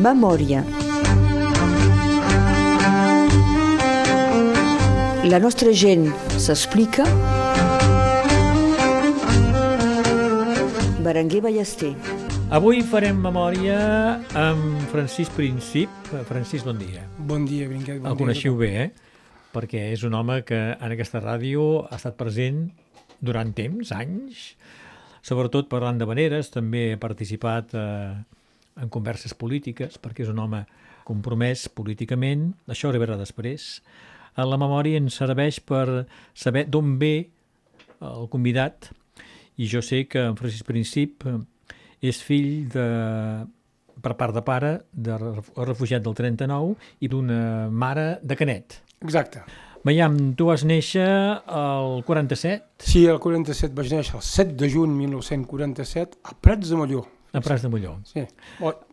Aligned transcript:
Memòria. 0.00 0.62
La 5.28 5.40
nostra 5.44 5.74
gent 5.76 6.06
s'explica. 6.40 7.04
Berenguer 11.04 11.42
Ballester. 11.44 11.92
Avui 12.48 12.80
farem 12.80 13.20
memòria 13.20 13.76
amb 14.40 14.88
Francis 14.88 15.28
Princip. 15.36 15.92
Francis, 16.30 16.64
bon 16.64 16.80
dia. 16.80 17.04
Bon 17.18 17.44
dia, 17.44 17.68
Brinquet. 17.68 18.00
Bon 18.00 18.14
El 18.14 18.18
coneixiu 18.24 18.56
bé, 18.56 18.72
eh? 18.86 18.88
Perquè 19.52 19.90
és 19.92 20.08
un 20.08 20.16
home 20.16 20.40
que 20.48 20.64
en 20.80 20.96
aquesta 20.96 21.20
ràdio 21.20 21.84
ha 21.90 22.00
estat 22.00 22.16
present 22.16 22.70
durant 23.20 23.52
temps, 23.52 23.92
anys, 23.92 24.54
sobretot 25.20 25.68
parlant 25.68 26.00
de 26.00 26.08
veneres, 26.08 26.48
també 26.48 26.94
ha 26.94 27.02
participat 27.04 27.76
eh, 27.76 28.39
en 28.76 28.92
converses 28.92 29.34
polítiques, 29.34 29.98
perquè 29.98 30.24
és 30.24 30.30
un 30.32 30.38
home 30.42 30.64
compromès 31.08 31.66
políticament, 31.74 32.50
això 32.70 32.90
arribarà 32.90 33.16
després. 33.18 33.80
A 34.38 34.46
la 34.46 34.58
memòria 34.60 35.00
ens 35.00 35.18
serveix 35.18 35.58
per 35.66 36.06
saber 36.34 36.66
d'on 36.70 36.96
ve 37.00 37.14
el 38.00 38.28
convidat, 38.32 38.92
i 39.60 39.68
jo 39.68 39.82
sé 39.84 40.06
que 40.08 40.22
en 40.30 40.36
Francis 40.38 40.64
Princip 40.64 41.26
eh, 41.28 41.38
és 42.00 42.20
fill 42.24 42.68
de, 42.72 42.84
per 44.00 44.14
part 44.16 44.36
de 44.36 44.42
pare 44.44 44.76
de 44.92 45.16
refugiat 45.18 46.04
del 46.04 46.16
39 46.16 46.76
i 47.04 47.10
d'una 47.12 47.68
mare 47.68 48.14
de 48.22 48.38
Canet. 48.40 48.80
Exacte. 49.04 49.44
Veiem, 49.84 50.16
tu 50.36 50.50
vas 50.50 50.60
néixer 50.68 51.08
el 51.56 52.02
47 52.04 52.84
Sí, 52.84 53.06
el 53.08 53.16
47 53.20 53.72
vaig 53.76 53.94
néixer 53.94 54.18
el 54.18 54.24
7 54.26 54.58
de 54.60 54.68
juny 54.68 54.92
1947 55.06 56.20
a 56.20 56.36
Prats 56.36 56.68
de 56.68 56.76
Molló. 56.76 57.06
A 57.32 57.40
Prats 57.40 57.62
de 57.62 57.68
Molló. 57.68 57.96
Sí. 58.04 58.24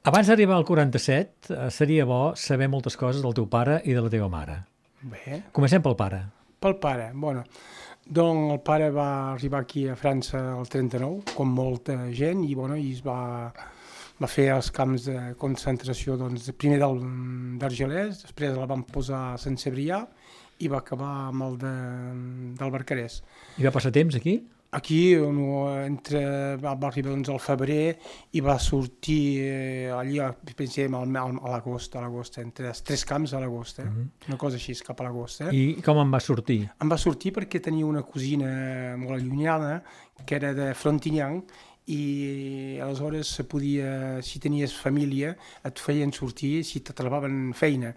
Abans 0.04 0.28
d'arribar 0.28 0.56
al 0.58 0.66
47, 0.66 1.54
eh, 1.54 1.70
seria 1.72 2.06
bo 2.06 2.34
saber 2.36 2.68
moltes 2.70 2.98
coses 2.98 3.22
del 3.24 3.34
teu 3.34 3.48
pare 3.50 3.82
i 3.86 3.94
de 3.94 4.02
la 4.02 4.10
teva 4.10 4.28
mare. 4.30 4.64
bé, 5.02 5.44
Comencem 5.52 5.82
pel 5.82 5.96
pare. 5.96 6.24
pel 6.60 6.76
pare, 6.82 7.12
bueno, 7.14 7.44
doncs 8.06 8.52
el 8.54 8.60
pare 8.66 8.90
va 8.90 9.34
arribar 9.34 9.62
aquí 9.62 9.88
a 9.88 9.96
França 9.96 10.40
el 10.58 10.68
39, 10.68 11.24
com 11.36 11.48
molta 11.54 12.10
gent, 12.12 12.44
i, 12.44 12.56
bueno, 12.56 12.76
i 12.76 12.92
es 12.94 13.02
va, 13.06 13.52
va 14.22 14.28
fer 14.28 14.48
els 14.56 14.72
camps 14.72 15.06
de 15.06 15.36
concentració, 15.38 16.18
doncs, 16.18 16.50
primer 16.58 16.80
del- 16.80 17.04
d'Argelès, 17.60 18.24
després 18.26 18.56
la 18.58 18.66
van 18.66 18.84
posar 18.84 19.34
a 19.34 19.38
Sant 19.38 19.58
Cebrià 19.58 20.02
i 20.60 20.68
va 20.68 20.80
acabar 20.80 21.28
amb 21.30 21.44
el 21.44 21.58
de, 21.62 21.74
del 22.58 22.72
Barcarès. 22.74 23.22
I 23.60 23.64
va 23.68 23.72
passar 23.72 23.92
temps 23.94 24.16
aquí? 24.18 24.40
Aquí 24.76 25.16
on, 25.16 25.38
entre, 25.86 26.22
va, 26.60 26.74
arribar 26.90 27.14
doncs, 27.14 27.30
al 27.32 27.40
febrer 27.40 27.96
i 28.36 28.42
va 28.44 28.58
sortir 28.60 29.22
eh, 29.40 29.88
allà, 29.96 30.34
pensem, 30.60 30.98
al, 30.98 31.08
al, 31.16 31.38
a 31.40 31.54
l'agost, 31.54 31.96
a 31.96 32.04
l'agost, 32.04 32.42
entre 32.44 32.68
els 32.74 32.84
tres 32.84 33.06
camps 33.08 33.32
a 33.32 33.40
l'agost, 33.40 33.80
eh? 33.80 33.88
una 34.28 34.40
cosa 34.42 34.60
així, 34.60 34.76
cap 34.84 35.00
a 35.00 35.08
l'agost. 35.08 35.46
Eh? 35.48 35.54
I 35.56 35.64
com 35.86 36.02
en 36.04 36.12
va 36.12 36.20
sortir? 36.20 36.60
Em 36.84 36.92
va 36.92 37.00
sortir 37.00 37.32
perquè 37.38 37.64
tenia 37.64 37.88
una 37.88 38.04
cosina 38.04 38.52
molt 39.00 39.16
allunyada, 39.16 39.80
que 40.26 40.36
era 40.36 40.52
de 40.58 40.74
Frontignan, 40.76 41.40
i 41.88 42.80
aleshores 42.84 43.30
se 43.38 43.46
podia, 43.48 44.20
si 44.22 44.42
tenies 44.44 44.76
família, 44.76 45.32
et 45.64 45.80
feien 45.80 46.12
sortir 46.12 46.60
si 46.68 46.84
te 46.84 46.92
trobaven 46.92 47.54
feina. 47.56 47.94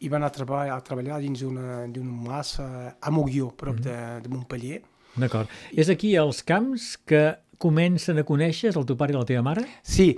I 0.00 0.08
va 0.08 0.16
anar 0.16 0.32
a 0.32 0.36
treballar, 0.38 0.72
a 0.72 0.84
treballar 0.84 1.20
dins 1.20 1.44
d'una 1.44 1.84
d'un 1.92 2.08
mas 2.24 2.56
a, 2.64 3.12
Moguió, 3.12 3.52
prop 3.52 3.84
de, 3.84 3.98
de 4.24 4.32
Montpellier. 4.32 4.80
D'acord. 5.16 5.48
És 5.76 5.88
aquí 5.92 6.16
als 6.16 6.42
camps 6.42 6.96
que 7.06 7.36
comencen 7.58 8.18
a 8.18 8.24
conèixer 8.26 8.72
el 8.76 8.84
teu 8.88 8.96
pare 8.98 9.14
i 9.14 9.16
la 9.16 9.24
teva 9.28 9.42
mare? 9.46 9.62
Sí, 9.82 10.10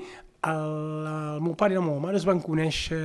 el, 0.47 1.07
el 1.07 1.41
meu 1.45 1.55
pare 1.59 1.75
i 1.75 1.79
la 1.79 1.85
meva 1.85 2.01
mare 2.01 2.17
es 2.21 2.25
van 2.27 2.41
conèixer 2.41 2.97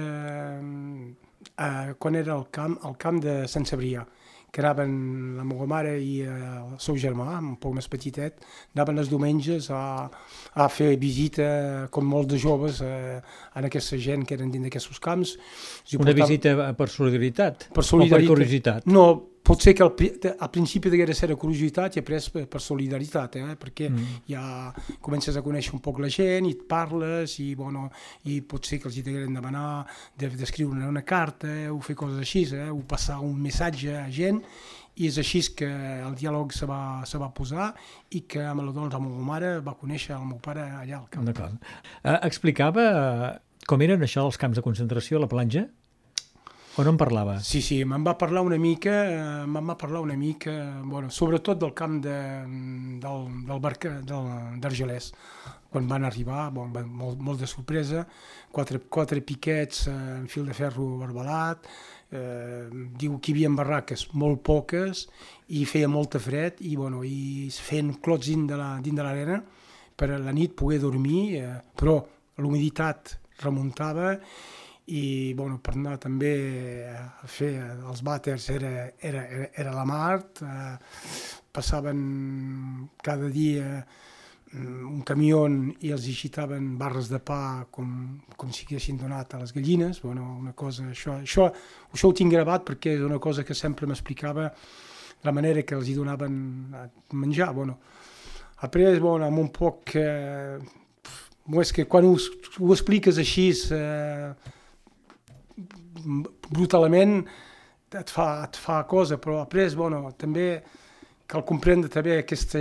eh, 1.57 1.93
quan 1.99 2.15
era 2.15 2.33
al 2.37 2.47
camp, 2.53 2.77
al 2.85 2.97
camp 2.97 3.21
de 3.23 3.41
Sant 3.51 3.65
Cebrià, 3.67 4.03
que 4.51 4.59
anaven 4.59 4.93
la 5.37 5.45
meva 5.47 5.65
mare 5.69 5.93
i 6.03 6.21
eh, 6.25 6.27
el 6.31 6.77
seu 6.83 6.97
germà, 6.99 7.37
un 7.39 7.55
poc 7.61 7.75
més 7.77 7.87
petitet, 7.91 8.41
anaven 8.75 8.99
els 8.99 9.11
diumenges 9.11 9.69
a, 9.71 10.09
a 10.53 10.67
fer 10.69 10.93
visita, 10.99 11.87
com 11.93 12.07
molts 12.11 12.33
de 12.33 12.39
joves, 12.41 12.81
eh, 12.83 13.19
en 13.55 13.67
aquesta 13.69 13.99
gent 14.01 14.25
que 14.27 14.35
eren 14.39 14.51
dins 14.51 14.67
d'aquests 14.67 14.99
camps. 15.03 15.35
Els 15.85 15.95
Una 15.95 16.03
portaven- 16.11 16.27
visita 16.27 16.73
per 16.75 16.89
solidaritat? 16.91 17.69
per 17.73 17.83
solidaritat. 17.87 18.27
O 18.27 18.27
per 18.27 18.35
curiositat? 18.35 18.89
No, 18.91 19.05
pot 19.43 19.61
ser 19.63 19.73
que 19.75 19.83
al, 19.83 19.91
al 20.39 20.49
principi 20.53 20.89
deguera 20.93 21.13
ser 21.17 21.31
curiositat 21.35 21.95
i 21.97 22.01
després 22.01 22.29
per, 22.29 22.43
per 22.47 22.61
solidaritat, 22.61 23.35
eh? 23.41 23.55
perquè 23.59 23.89
Mm. 23.89 24.19
ja 24.29 24.43
comences 25.01 25.35
a 25.35 25.41
conèixer 25.41 25.73
un 25.73 25.81
poc 25.81 25.99
la 25.99 26.09
gent 26.13 26.45
i 26.47 26.51
et 26.51 26.61
parles 26.69 27.39
i, 27.39 27.53
bueno, 27.55 27.89
i 28.25 28.41
pot 28.41 28.63
ser 28.65 28.79
que 28.79 28.87
els 28.87 28.97
hi 28.97 29.01
degueren 29.03 29.33
demanar 29.33 29.85
de- 30.17 30.29
d'escriure 30.29 30.75
una, 30.77 30.87
una 30.87 31.01
carta 31.03 31.47
o 31.73 31.79
fer 31.81 31.95
coses 31.95 32.19
així, 32.19 32.45
eh? 32.53 32.69
o 32.69 32.79
passar 32.87 33.19
un 33.19 33.35
missatge 33.41 33.95
a 33.97 34.07
gent 34.11 34.41
i 35.01 35.07
és 35.07 35.17
així 35.17 35.41
que 35.55 35.65
el 36.05 36.13
diàleg 36.19 36.51
se 36.53 36.65
va, 36.67 37.01
se 37.07 37.17
va 37.17 37.29
posar 37.33 37.73
i 38.11 38.21
que 38.29 38.43
amb 38.45 38.61
la 38.61 38.71
dona, 38.71 38.89
la 38.91 38.99
meva 38.99 39.23
mare 39.25 39.51
va 39.65 39.73
conèixer 39.79 40.13
el 40.17 40.25
meu 40.27 40.37
pare 40.43 40.61
allà 40.61 40.99
al 40.99 41.07
camp. 41.09 41.25
D'acord. 41.25 41.55
Eh, 42.03 42.17
explicava 42.27 42.83
eh, 42.91 43.39
com 43.65 43.81
eren 43.81 44.01
això 44.03 44.25
els 44.27 44.37
camps 44.37 44.59
de 44.59 44.61
concentració 44.65 45.17
a 45.17 45.21
la 45.25 45.27
platja? 45.31 45.65
O 46.77 46.83
no 46.85 46.91
en 46.91 46.97
parlava? 46.97 47.33
Sí, 47.43 47.59
sí, 47.59 47.81
me'n 47.83 48.03
va 48.05 48.13
parlar 48.17 48.45
una 48.47 48.55
mica, 48.55 48.93
eh, 49.11 49.45
me'n 49.45 49.67
va 49.67 49.75
parlar 49.77 49.99
una 50.05 50.15
mica, 50.15 50.53
bueno, 50.85 51.09
sobretot 51.11 51.59
del 51.59 51.73
camp 51.75 51.97
de, 52.05 52.13
del, 53.03 53.25
del 53.49 53.59
barca 53.59 53.97
d'Argelès. 54.07 55.09
Quan 55.71 55.87
van 55.87 56.05
arribar, 56.07 56.45
bon, 56.55 56.71
van, 56.71 56.87
molt, 56.87 57.19
molt 57.19 57.43
de 57.43 57.47
sorpresa, 57.47 58.05
quatre, 58.55 58.79
quatre 58.87 59.19
piquets 59.23 59.85
eh, 59.91 59.95
en 60.21 60.29
fil 60.31 60.47
de 60.47 60.55
ferro 60.55 60.87
barbalat, 61.01 61.67
eh, 62.11 62.69
diu 62.71 63.19
que 63.19 63.31
hi 63.33 63.35
havia 63.35 63.51
barraques 63.59 64.07
molt 64.15 64.39
poques 64.47 65.05
i 65.51 65.65
feia 65.67 65.91
molta 65.91 66.23
fred 66.23 66.63
i, 66.63 66.77
bueno, 66.79 67.03
i 67.03 67.49
feien 67.51 67.97
clots 67.99 68.31
dins 68.31 68.47
de 68.47 68.55
la- 68.59 68.79
l'arena 68.79 69.41
per 69.95 70.09
a 70.11 70.17
la 70.19 70.31
nit 70.31 70.55
poder 70.55 70.79
dormir, 70.79 71.35
eh, 71.35 71.61
però 71.75 71.99
l'humiditat 72.39 73.17
remuntava 73.43 74.15
i 74.87 75.33
bueno, 75.37 75.59
per 75.61 75.75
anar 75.75 75.97
també 76.01 76.33
a 76.89 77.27
fer 77.29 77.51
els 77.61 78.01
vàters 78.03 78.49
era, 78.49 78.89
era, 78.99 79.25
era, 79.53 79.73
la 79.75 79.85
mar, 79.85 80.17
eh, 80.41 80.77
passaven 81.53 82.01
cada 83.03 83.29
dia 83.29 83.67
mm, 83.77 84.81
un 84.89 85.01
camió 85.07 85.45
i 85.79 85.93
els 85.93 86.07
agitaven 86.09 86.73
barres 86.81 87.11
de 87.13 87.21
pa 87.23 87.67
com, 87.71 88.21
com 88.35 88.51
si 88.51 88.65
haguessin 88.65 88.97
donat 88.97 89.35
a 89.35 89.41
les 89.43 89.53
gallines, 89.53 90.01
bueno, 90.01 90.37
una 90.41 90.53
cosa, 90.53 90.89
això, 90.89 91.19
això, 91.21 91.51
això 91.93 92.09
ho 92.09 92.17
tinc 92.17 92.33
gravat 92.33 92.65
perquè 92.67 92.97
és 92.97 93.05
una 93.05 93.19
cosa 93.19 93.45
que 93.45 93.55
sempre 93.55 93.87
m'explicava 93.87 94.49
la 95.21 95.31
manera 95.31 95.61
que 95.61 95.77
els 95.77 95.87
hi 95.87 95.93
donaven 95.93 96.73
a 96.73 96.87
menjar, 97.13 97.53
bueno, 97.53 97.77
après, 98.61 98.99
bueno, 98.99 99.25
amb 99.25 99.39
un 99.39 99.49
poc... 99.53 99.95
Eh, 99.95 100.59
és 101.59 101.71
que 101.73 101.83
quan 101.89 102.05
ho, 102.05 102.13
ho 102.15 102.67
expliques 102.71 103.17
així 103.19 103.47
eh, 103.75 104.29
brutalment 106.49 107.19
et 107.91 108.11
fa, 108.11 108.27
et 108.45 108.57
fa 108.59 108.83
cosa, 108.87 109.17
però 109.19 109.41
després, 109.41 109.75
bueno, 109.75 110.05
també 110.17 110.61
cal 111.31 111.43
comprendre 111.47 111.87
també 111.91 112.17
aquesta, 112.19 112.59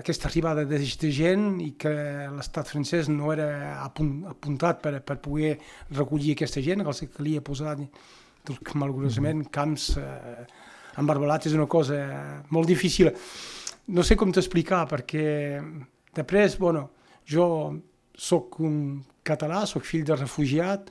aquesta 0.00 0.26
arribada 0.28 0.64
de, 0.66 0.78
de 0.78 1.10
gent 1.14 1.60
i 1.62 1.70
que 1.78 1.92
l'estat 2.34 2.70
francès 2.70 3.10
no 3.10 3.30
era 3.34 3.76
apun, 3.84 4.24
apuntat 4.30 4.80
per, 4.82 4.96
per 5.06 5.20
poder 5.22 5.56
recollir 5.94 6.34
aquesta 6.34 6.62
gent, 6.64 6.82
que 6.82 6.90
els 6.90 7.04
calia 7.14 7.44
posar 7.46 7.76
doncs, 7.78 8.74
malgurosament 8.74 9.44
camps 9.54 9.92
eh, 10.00 10.46
embarbalats 10.98 11.50
és 11.50 11.54
una 11.58 11.68
cosa 11.70 12.00
molt 12.50 12.70
difícil. 12.70 13.12
No 13.94 14.02
sé 14.06 14.16
com 14.18 14.32
t'explicar 14.34 14.84
perquè 14.90 15.60
després, 16.16 16.58
bueno, 16.58 16.88
jo 17.30 17.46
sóc 18.18 18.58
un 18.66 19.00
català, 19.26 19.62
sóc 19.66 19.86
fill 19.86 20.02
de 20.06 20.18
refugiat, 20.18 20.90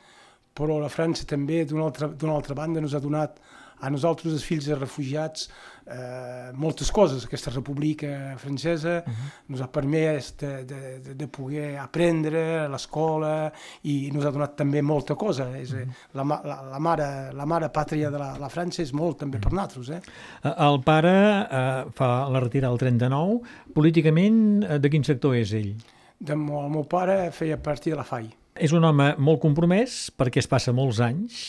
però 0.53 0.79
la 0.79 0.89
França 0.91 1.25
també, 1.25 1.63
d'una 1.65 1.87
altra, 1.89 2.11
altra 2.33 2.55
banda, 2.57 2.79
ens 2.79 2.93
ha 2.93 3.03
donat 3.03 3.39
a 3.79 3.89
nosaltres, 3.89 4.33
els 4.33 4.43
fills 4.43 4.67
de 4.67 4.75
refugiats, 4.75 5.47
eh, 5.87 6.51
moltes 6.59 6.91
coses. 6.91 7.23
Aquesta 7.25 7.51
república 7.51 8.35
francesa 8.37 9.03
uh 9.05 9.11
-huh. 9.11 9.29
ens 9.49 9.61
ha 9.61 9.67
permès 9.67 10.33
de, 10.37 10.63
de, 10.65 10.99
de, 10.99 11.13
de 11.15 11.27
poder 11.27 11.77
aprendre 11.77 12.59
a 12.59 12.67
l'escola 12.67 13.51
i 13.83 14.09
ens 14.09 14.25
ha 14.25 14.31
donat 14.31 14.55
també 14.55 14.81
molta 14.81 15.15
cosa. 15.15 15.57
És, 15.57 15.71
uh 15.71 15.79
-huh. 15.79 15.87
la, 16.13 16.23
ma- 16.23 16.41
la, 16.43 16.61
la, 16.71 16.79
mare, 16.79 17.31
la 17.33 17.45
mare 17.45 17.69
pàtria 17.69 18.09
de 18.11 18.17
la, 18.17 18.37
la 18.37 18.49
França 18.49 18.81
és 18.81 18.91
molt 18.91 19.17
també 19.19 19.39
per 19.39 19.51
nosaltres. 19.51 19.89
Eh? 19.89 20.01
Eh, 20.43 20.53
El 20.57 20.83
pare 20.83 21.47
eh, 21.51 21.85
fa 21.93 22.29
la 22.29 22.39
retirada 22.39 22.71
al 22.73 22.77
39. 22.77 23.39
Políticament, 23.73 24.63
eh, 24.63 24.79
de 24.79 24.89
quin 24.89 25.03
sector 25.03 25.35
és 25.35 25.53
ell? 25.53 25.75
De, 26.19 26.33
el 26.33 26.69
meu 26.69 26.83
pare 26.83 27.31
feia 27.31 27.57
partir 27.57 27.91
de 27.91 27.97
la 27.97 28.03
FAI. 28.03 28.38
És 28.55 28.73
un 28.75 28.85
home 28.85 29.13
molt 29.21 29.41
compromès 29.43 30.09
perquè 30.17 30.41
es 30.41 30.49
passa 30.49 30.73
molts 30.75 31.01
anys. 31.03 31.41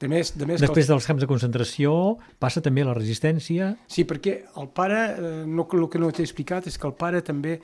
De 0.00 0.08
més, 0.08 0.32
de 0.32 0.46
més 0.48 0.62
Després 0.62 0.88
dels 0.88 1.04
camps 1.04 1.20
de 1.20 1.28
concentració 1.28 1.92
passa 2.40 2.62
també 2.64 2.86
la 2.86 2.96
resistència. 2.96 3.74
Sí, 3.90 4.06
perquè 4.08 4.38
el 4.56 4.70
pare, 4.72 5.00
eh, 5.12 5.32
no, 5.44 5.66
el 5.76 5.86
que 5.92 6.00
no 6.00 6.08
t'he 6.08 6.24
explicat 6.24 6.70
és 6.70 6.80
que 6.80 6.88
el 6.88 6.96
pare 6.96 7.20
també, 7.20 7.58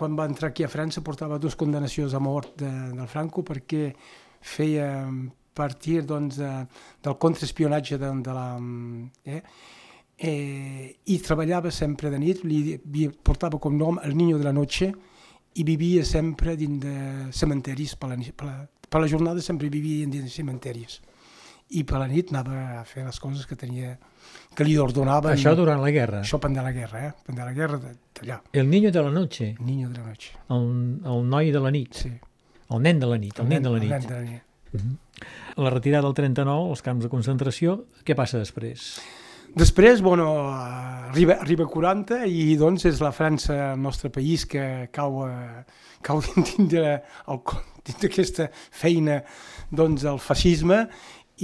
quan 0.00 0.16
va 0.16 0.24
entrar 0.30 0.48
aquí 0.50 0.64
a 0.64 0.72
França, 0.72 1.04
portava 1.04 1.38
dues 1.38 1.58
condenacions 1.60 2.16
a 2.16 2.22
mort 2.24 2.56
de, 2.62 2.72
del 2.96 3.10
Franco 3.12 3.44
perquè 3.44 3.90
feia 4.44 4.88
partir 5.54 6.02
doncs, 6.08 6.40
de, 6.40 6.50
del 7.04 7.18
contraespionatge 7.20 8.00
de, 8.00 8.12
de 8.24 8.34
la... 8.34 8.48
Eh? 9.24 9.42
Eh, 10.16 10.96
I 11.10 11.18
treballava 11.26 11.72
sempre 11.74 12.08
de 12.10 12.20
nit, 12.22 12.44
li, 12.46 12.78
li 12.94 13.08
portava 13.10 13.58
com 13.60 13.74
nom 13.76 13.98
el 14.06 14.16
Niño 14.16 14.38
de 14.38 14.46
la 14.46 14.54
Noche 14.54 14.92
i 15.54 15.64
vivia 15.64 16.04
sempre 16.04 16.56
dins 16.56 16.80
de 16.82 16.94
cementeris, 17.32 17.94
per 17.96 18.10
la, 18.10 18.16
per 18.16 18.46
la, 18.46 18.54
per 18.88 19.00
la 19.00 19.10
jornada 19.10 19.40
sempre 19.40 19.70
vivia 19.70 20.06
dins 20.06 20.24
de 20.24 20.32
cementeris 20.32 21.00
i 21.74 21.82
per 21.88 21.98
la 21.98 22.06
nit 22.10 22.30
anava 22.32 22.80
a 22.80 22.84
fer 22.86 23.04
les 23.06 23.18
coses 23.20 23.46
que 23.48 23.56
tenia 23.56 23.94
que 24.54 24.66
li 24.66 24.76
ordenaven. 24.78 25.34
Això 25.34 25.54
durant 25.58 25.80
la 25.82 25.90
guerra? 25.94 26.20
Això 26.22 26.38
pendent 26.42 26.66
la 26.66 26.74
guerra, 26.74 27.06
eh? 27.08 27.12
Pendent 27.26 27.48
la 27.48 27.54
guerra 27.56 27.80
d'allà. 27.80 28.40
El 28.52 28.68
niño 28.70 28.92
de 28.92 29.02
la 29.02 29.10
noche? 29.10 29.54
El 29.58 29.66
niño 29.66 29.88
de 29.90 29.98
la 29.98 30.06
noche. 30.12 30.34
El, 30.50 30.68
el 31.02 31.28
noi 31.30 31.50
de 31.54 31.62
la 31.64 31.72
nit? 31.74 31.94
Sí. 32.04 32.12
El 32.70 32.82
nen 32.84 33.00
de 33.00 33.08
la 33.08 33.18
nit, 33.20 33.38
el, 33.38 33.46
el 33.46 33.48
nen, 33.48 33.62
nen 33.62 33.66
de 33.66 33.72
la 33.74 33.80
nit. 33.82 33.92
El 33.92 33.98
nen 33.98 34.08
de 34.08 34.14
la 34.14 34.30
nit. 34.30 34.42
Uh 34.74 34.80
-huh. 34.80 35.62
La 35.64 35.70
retirada 35.70 36.02
del 36.06 36.14
39, 36.14 36.70
els 36.70 36.82
camps 36.82 37.04
de 37.04 37.08
concentració, 37.08 37.86
què 38.04 38.14
passa 38.14 38.38
després? 38.38 39.00
Després, 39.54 40.02
bueno, 40.02 40.50
arriba, 40.50 41.36
arriba 41.40 41.66
40 41.70 42.24
i 42.26 42.56
doncs 42.58 42.88
és 42.90 42.98
la 42.98 43.12
França, 43.14 43.54
el 43.70 43.82
nostre 43.82 44.10
país, 44.10 44.42
que 44.50 44.88
cau, 44.90 45.20
cau 46.02 46.22
dins 46.34 46.72
d'aquesta 48.02 48.48
feina 48.74 49.20
doncs, 49.70 50.02
el 50.10 50.18
feixisme. 50.18 50.80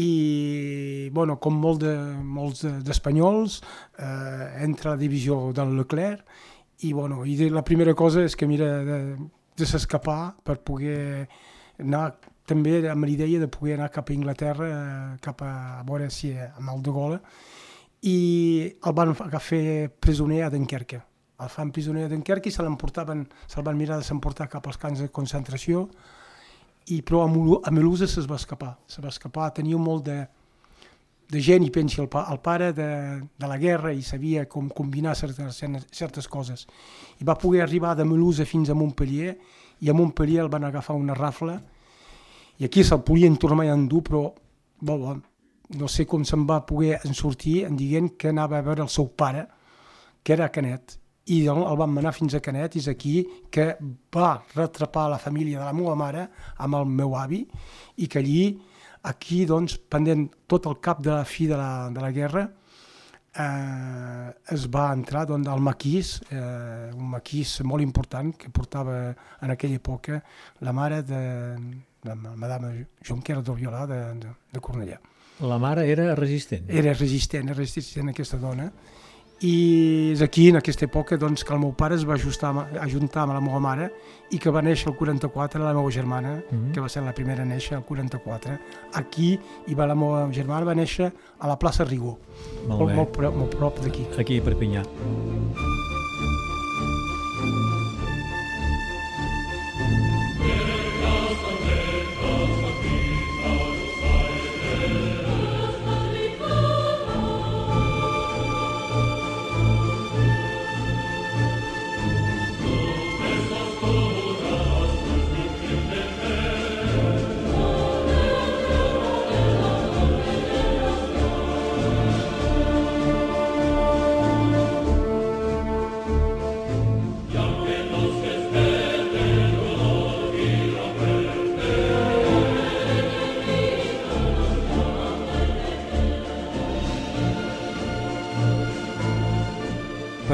I 0.03 1.11
bueno, 1.15 1.37
com 1.43 1.55
molt 1.62 1.85
de, 1.85 1.95
molts 2.23 2.62
d'espanyols 2.87 3.61
eh, 3.99 4.62
entra 4.62 4.93
la 4.93 5.01
divisió 5.01 5.49
del 5.55 5.73
Leclerc 5.81 6.23
i, 6.87 6.93
bueno, 6.93 7.25
i 7.27 7.49
la 7.51 7.65
primera 7.67 7.95
cosa 7.99 8.23
és 8.23 8.39
que 8.39 8.47
mira 8.47 8.69
de, 8.87 8.99
de 9.59 9.67
s'escapar 9.67 10.37
per 10.47 10.61
poder 10.62 11.27
anar 11.83 12.05
també 12.47 12.79
amb 12.91 13.07
l'idea 13.07 13.43
de 13.43 13.51
poder 13.51 13.81
anar 13.81 13.91
cap 13.91 14.11
a 14.11 14.15
Inglaterra, 14.15 14.71
eh, 14.71 15.19
cap 15.27 15.43
a, 15.43 15.57
a 15.81 15.83
veure 15.91 16.07
si 16.15 16.31
amb 16.39 16.71
el 16.71 16.87
de 16.87 16.95
Gola, 16.95 17.21
i 18.02 18.73
el 18.87 18.97
van 18.97 19.14
fer 19.41 19.91
presoner 20.00 20.44
a 20.44 20.50
Dunkerque. 20.50 21.00
El 21.41 21.49
fan 21.49 21.70
presoner 21.73 22.06
a 22.06 22.08
Dunkerque 22.12 22.49
i 22.49 22.52
se 22.52 22.64
l'emportaven, 22.64 23.26
se'l 23.49 23.64
van 23.64 23.76
mirar 23.76 23.99
de 24.00 24.05
s'emportar 24.05 24.49
cap 24.49 24.67
als 24.67 24.81
camps 24.81 25.00
de 25.00 25.08
concentració, 25.12 25.87
i 26.88 27.00
però 27.06 27.25
a 27.26 27.70
Melusa 27.70 28.08
se's 28.08 28.29
va 28.29 28.37
escapar, 28.41 28.75
se 28.88 29.02
va 29.05 29.12
escapar, 29.12 29.50
tenia 29.56 29.79
molt 29.79 30.05
de, 30.08 30.19
de 31.31 31.41
gent, 31.44 31.64
i 31.64 31.70
pensi 31.70 32.00
el, 32.00 32.08
pa, 32.08 32.25
el 32.32 32.41
pare 32.41 32.73
de, 32.76 32.91
de 33.38 33.49
la 33.49 33.58
guerra 33.61 33.93
i 33.93 34.02
sabia 34.02 34.47
com 34.49 34.69
combinar 34.69 35.14
certes, 35.17 35.61
certes 35.93 36.29
coses. 36.29 36.67
I 37.20 37.25
va 37.25 37.38
poder 37.38 37.62
arribar 37.62 37.94
de 37.97 38.08
Melusa 38.08 38.49
fins 38.49 38.70
a 38.70 38.76
Montpellier, 38.76 39.37
i 39.81 39.88
a 39.88 39.97
Montpellier 39.97 40.44
el 40.44 40.52
van 40.52 40.64
agafar 40.64 40.97
una 40.97 41.17
rafla, 41.17 41.61
i 42.61 42.67
aquí 42.69 42.85
se'l 42.85 43.05
podien 43.05 43.38
tornar 43.41 43.69
a 43.69 43.76
endur, 43.76 44.02
però 44.05 44.26
bo, 44.81 44.97
bo, 44.99 45.14
no 45.79 45.89
sé 45.89 46.07
com 46.07 46.25
se'n 46.27 46.47
va 46.49 46.63
poder 46.67 46.99
en 47.07 47.15
sortir 47.15 47.65
en 47.67 47.77
dient 47.79 48.11
que 48.19 48.31
anava 48.33 48.59
a 48.59 48.67
veure 48.67 48.83
el 48.83 48.91
seu 48.91 49.11
pare, 49.15 49.47
que 50.23 50.35
era 50.35 50.51
Canet, 50.51 50.97
i 51.31 51.45
el 51.47 51.63
vam 51.79 51.99
anar 52.01 52.13
fins 52.17 52.35
a 52.35 52.41
Canet, 52.43 52.77
és 52.81 52.89
aquí 52.91 53.21
que 53.53 53.75
va 54.15 54.33
retrapar 54.57 55.09
la 55.13 55.21
família 55.23 55.61
de 55.61 55.67
la 55.69 55.77
meva 55.77 55.95
mare 55.95 56.27
amb 56.59 56.81
el 56.81 56.89
meu 56.91 57.15
avi, 57.17 57.45
i 58.03 58.09
que 58.11 58.19
allí, 58.19 58.45
aquí, 59.07 59.45
doncs, 59.47 59.79
pendent 59.79 60.27
tot 60.51 60.67
el 60.67 60.81
cap 60.83 61.03
de 61.05 61.13
la 61.13 61.25
fi 61.25 61.47
de 61.47 61.61
la, 61.61 61.91
de 61.95 62.03
la 62.03 62.11
guerra, 62.17 62.49
eh, 63.31 64.55
es 64.57 64.67
va 64.75 64.89
entrar 64.97 65.27
doncs, 65.31 65.49
al 65.49 65.63
maquís, 65.63 66.17
eh, 66.31 66.91
un 66.97 67.15
maquís 67.15 67.61
molt 67.63 67.87
important 67.87 68.35
que 68.35 68.51
portava 68.51 68.99
en 69.41 69.55
aquella 69.55 69.79
època 69.79 70.19
la 70.67 70.75
mare 70.75 71.03
de, 71.07 71.23
de 72.03 72.11
la 72.11 72.35
madame 72.35 72.89
Jonquera 73.07 73.43
d'Oriola 73.43 73.87
de, 73.87 74.03
de, 74.25 74.35
de 74.51 74.61
Cornellà. 74.61 74.99
La 75.41 75.59
mare 75.59 75.87
era 75.89 76.15
resistent? 76.15 76.69
Era 76.69 76.93
resistent, 76.93 77.49
era 77.49 77.57
resistent 77.57 78.11
aquesta 78.13 78.37
dona, 78.41 78.71
i 79.41 80.13
és 80.13 80.21
aquí, 80.21 80.51
en 80.53 80.59
aquesta 80.59 80.85
època, 80.85 81.17
doncs, 81.17 81.47
que 81.49 81.55
el 81.57 81.63
meu 81.63 81.71
pare 81.73 81.97
es 81.97 82.05
va 82.05 82.13
ajustar, 82.19 82.51
ajuntar 82.85 83.23
amb 83.23 83.33
la 83.39 83.41
meva 83.41 83.61
mare 83.65 83.89
i 84.37 84.39
que 84.39 84.53
va 84.53 84.61
néixer 84.61 84.91
el 84.91 84.99
44 84.99 85.63
la 85.65 85.73
meva 85.73 85.91
germana, 85.91 86.35
mm 86.37 86.59
-hmm. 86.59 86.73
que 86.75 86.81
va 86.81 86.89
ser 86.89 87.03
la 87.03 87.15
primera 87.15 87.43
a 87.43 87.47
néixer 87.47 87.79
el 87.79 87.85
44. 87.85 88.59
Aquí 88.93 89.39
i 89.67 89.75
va 89.75 89.87
la 89.87 89.95
meva 89.95 90.29
germana 90.31 90.67
va 90.67 90.75
néixer 90.75 91.13
a 91.39 91.49
la 91.49 91.59
plaça 91.59 91.85
Rigó, 91.85 92.19
molt, 92.69 92.81
molt, 92.81 92.95
molt, 92.95 93.11
prop, 93.11 93.35
molt 93.35 93.57
prop 93.57 93.81
d'aquí. 93.81 94.07
Aquí 94.19 94.39
a 94.39 94.43
Perpinyà. 94.43 94.83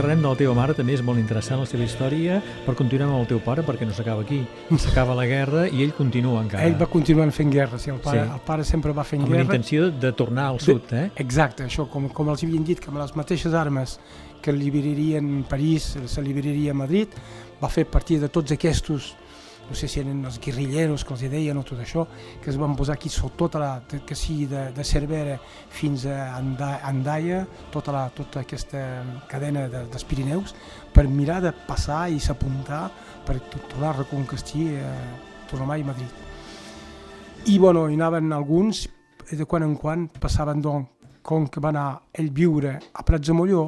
Parlem 0.07 0.23
de 0.23 0.31
la 0.31 0.39
teva 0.39 0.53
mare, 0.55 0.75
també 0.79 0.95
és 0.95 1.01
molt 1.03 1.19
interessant 1.19 1.59
la 1.59 1.67
seva 1.67 1.83
història, 1.83 2.37
per 2.63 2.77
continuar 2.79 3.09
amb 3.09 3.25
el 3.25 3.25
teu 3.33 3.41
pare, 3.43 3.65
perquè 3.67 3.89
no 3.89 3.95
s'acaba 3.97 4.23
aquí. 4.23 4.39
S'acaba 4.85 5.17
la 5.19 5.25
guerra 5.27 5.65
i 5.67 5.83
ell 5.83 5.91
continua 5.97 6.45
encara. 6.45 6.63
Ell 6.63 6.77
va 6.79 6.87
continuar 6.93 7.27
fent 7.35 7.51
guerra, 7.51 7.81
sí, 7.83 7.91
el 7.91 7.99
pare, 8.05 8.23
sí. 8.23 8.37
el 8.37 8.45
pare 8.47 8.67
sempre 8.69 8.95
va 8.95 9.03
fent 9.03 9.25
amb 9.25 9.33
guerra. 9.33 9.43
Amb 9.43 9.51
la 9.51 9.57
intenció 9.57 9.89
de 9.91 10.13
tornar 10.15 10.45
al 10.53 10.61
sud, 10.63 10.95
eh? 10.95 11.09
Exacte, 11.25 11.67
això, 11.67 11.89
com, 11.91 12.07
com 12.15 12.31
els 12.31 12.47
havien 12.47 12.63
dit, 12.69 12.79
que 12.79 12.93
amb 12.93 13.03
les 13.03 13.17
mateixes 13.19 13.57
armes 13.59 13.97
que 14.45 14.55
liberarien 14.55 15.43
París, 15.51 15.97
se 16.07 16.23
liberaria 16.23 16.77
Madrid, 16.77 17.19
va 17.59 17.73
fer 17.73 17.89
partir 17.91 18.21
de 18.23 18.31
tots 18.31 18.55
aquests 18.55 18.95
no 19.69 19.75
sé 19.75 19.89
si 19.89 20.01
eren 20.01 20.25
els 20.25 20.39
guerrilleros 20.43 21.05
que 21.05 21.15
els 21.15 21.25
deien 21.31 21.59
o 21.59 21.65
tot 21.67 21.81
això, 21.83 22.07
que 22.43 22.51
es 22.53 22.59
van 22.61 22.77
posar 22.79 22.97
aquí 22.97 23.11
sota 23.11 23.37
tota 23.37 23.61
la, 23.61 23.71
que 23.87 24.15
sigui 24.17 24.47
de, 24.51 24.71
de 24.73 24.85
Cervera 24.85 25.37
fins 25.71 26.07
a 26.07 26.37
Andaia, 26.39 27.45
tota, 27.73 27.93
la, 27.93 28.07
tota 28.15 28.45
aquesta 28.45 28.81
cadena 29.29 29.67
de, 29.69 29.85
dels 29.93 30.07
Pirineus, 30.07 30.55
per 30.95 31.07
mirar 31.09 31.41
de 31.45 31.53
passar 31.67 32.07
i 32.11 32.21
s'apuntar 32.23 32.87
per 33.27 33.41
tornar 33.51 33.93
a 33.93 33.99
reconquestir 34.01 34.69
eh, 34.79 34.91
tornar 35.51 35.67
mai 35.75 35.83
a 35.83 35.91
Madrid. 35.93 36.23
I 37.47 37.59
bueno, 37.59 37.89
hi 37.91 37.95
anaven 37.95 38.33
alguns, 38.33 38.87
de 39.31 39.45
quan 39.45 39.67
en 39.67 39.77
quan 39.77 40.07
passaven 40.09 40.63
doncs, 40.63 40.93
com 41.27 41.49
que 41.51 41.61
va 41.61 41.73
anar 41.73 41.89
ell 42.15 42.31
viure 42.31 42.77
a 42.95 43.03
Prats 43.03 43.27
de 43.27 43.35
Molló 43.35 43.65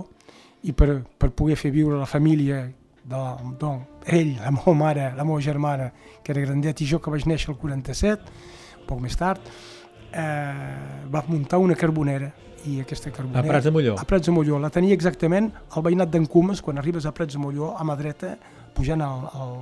i 0.62 0.72
per, 0.72 1.00
per 1.18 1.32
poder 1.34 1.56
fer 1.58 1.72
viure 1.74 1.98
la 1.98 2.06
família 2.06 2.60
de, 3.08 3.22
doncs, 3.60 3.86
ell, 4.06 4.34
la 4.42 4.52
meva 4.52 4.74
mare, 4.76 5.08
la 5.16 5.24
meva 5.24 5.40
germana, 5.40 5.88
que 6.22 6.32
era 6.34 6.44
grandet, 6.44 6.82
i 6.82 6.88
jo 6.88 7.00
que 7.00 7.12
vaig 7.12 7.24
néixer 7.28 7.52
el 7.54 7.58
47, 7.60 8.36
un 8.82 8.86
poc 8.88 9.00
més 9.00 9.16
tard, 9.16 9.40
eh, 10.12 11.06
va 11.12 11.24
muntar 11.28 11.60
una 11.62 11.76
carbonera 11.78 12.30
i 12.68 12.80
aquesta 12.82 13.12
carbonera... 13.14 13.44
A 13.46 13.48
Prats 13.48 13.68
de 13.68 13.72
Molló? 13.72 13.96
A 13.98 14.04
Prats 14.08 14.28
de 14.28 14.34
Molló. 14.34 14.58
La 14.60 14.70
tenia 14.74 14.96
exactament 14.96 15.50
al 15.70 15.84
veïnat 15.86 16.10
d'en 16.12 16.26
Cumes, 16.28 16.60
quan 16.64 16.80
arribes 16.80 17.06
a 17.08 17.14
Prats 17.16 17.36
de 17.36 17.42
Molló, 17.42 17.72
a 17.78 17.86
mà 17.86 17.96
dreta, 17.96 18.34
pujant 18.76 19.04
al, 19.04 19.24
al, 19.32 19.54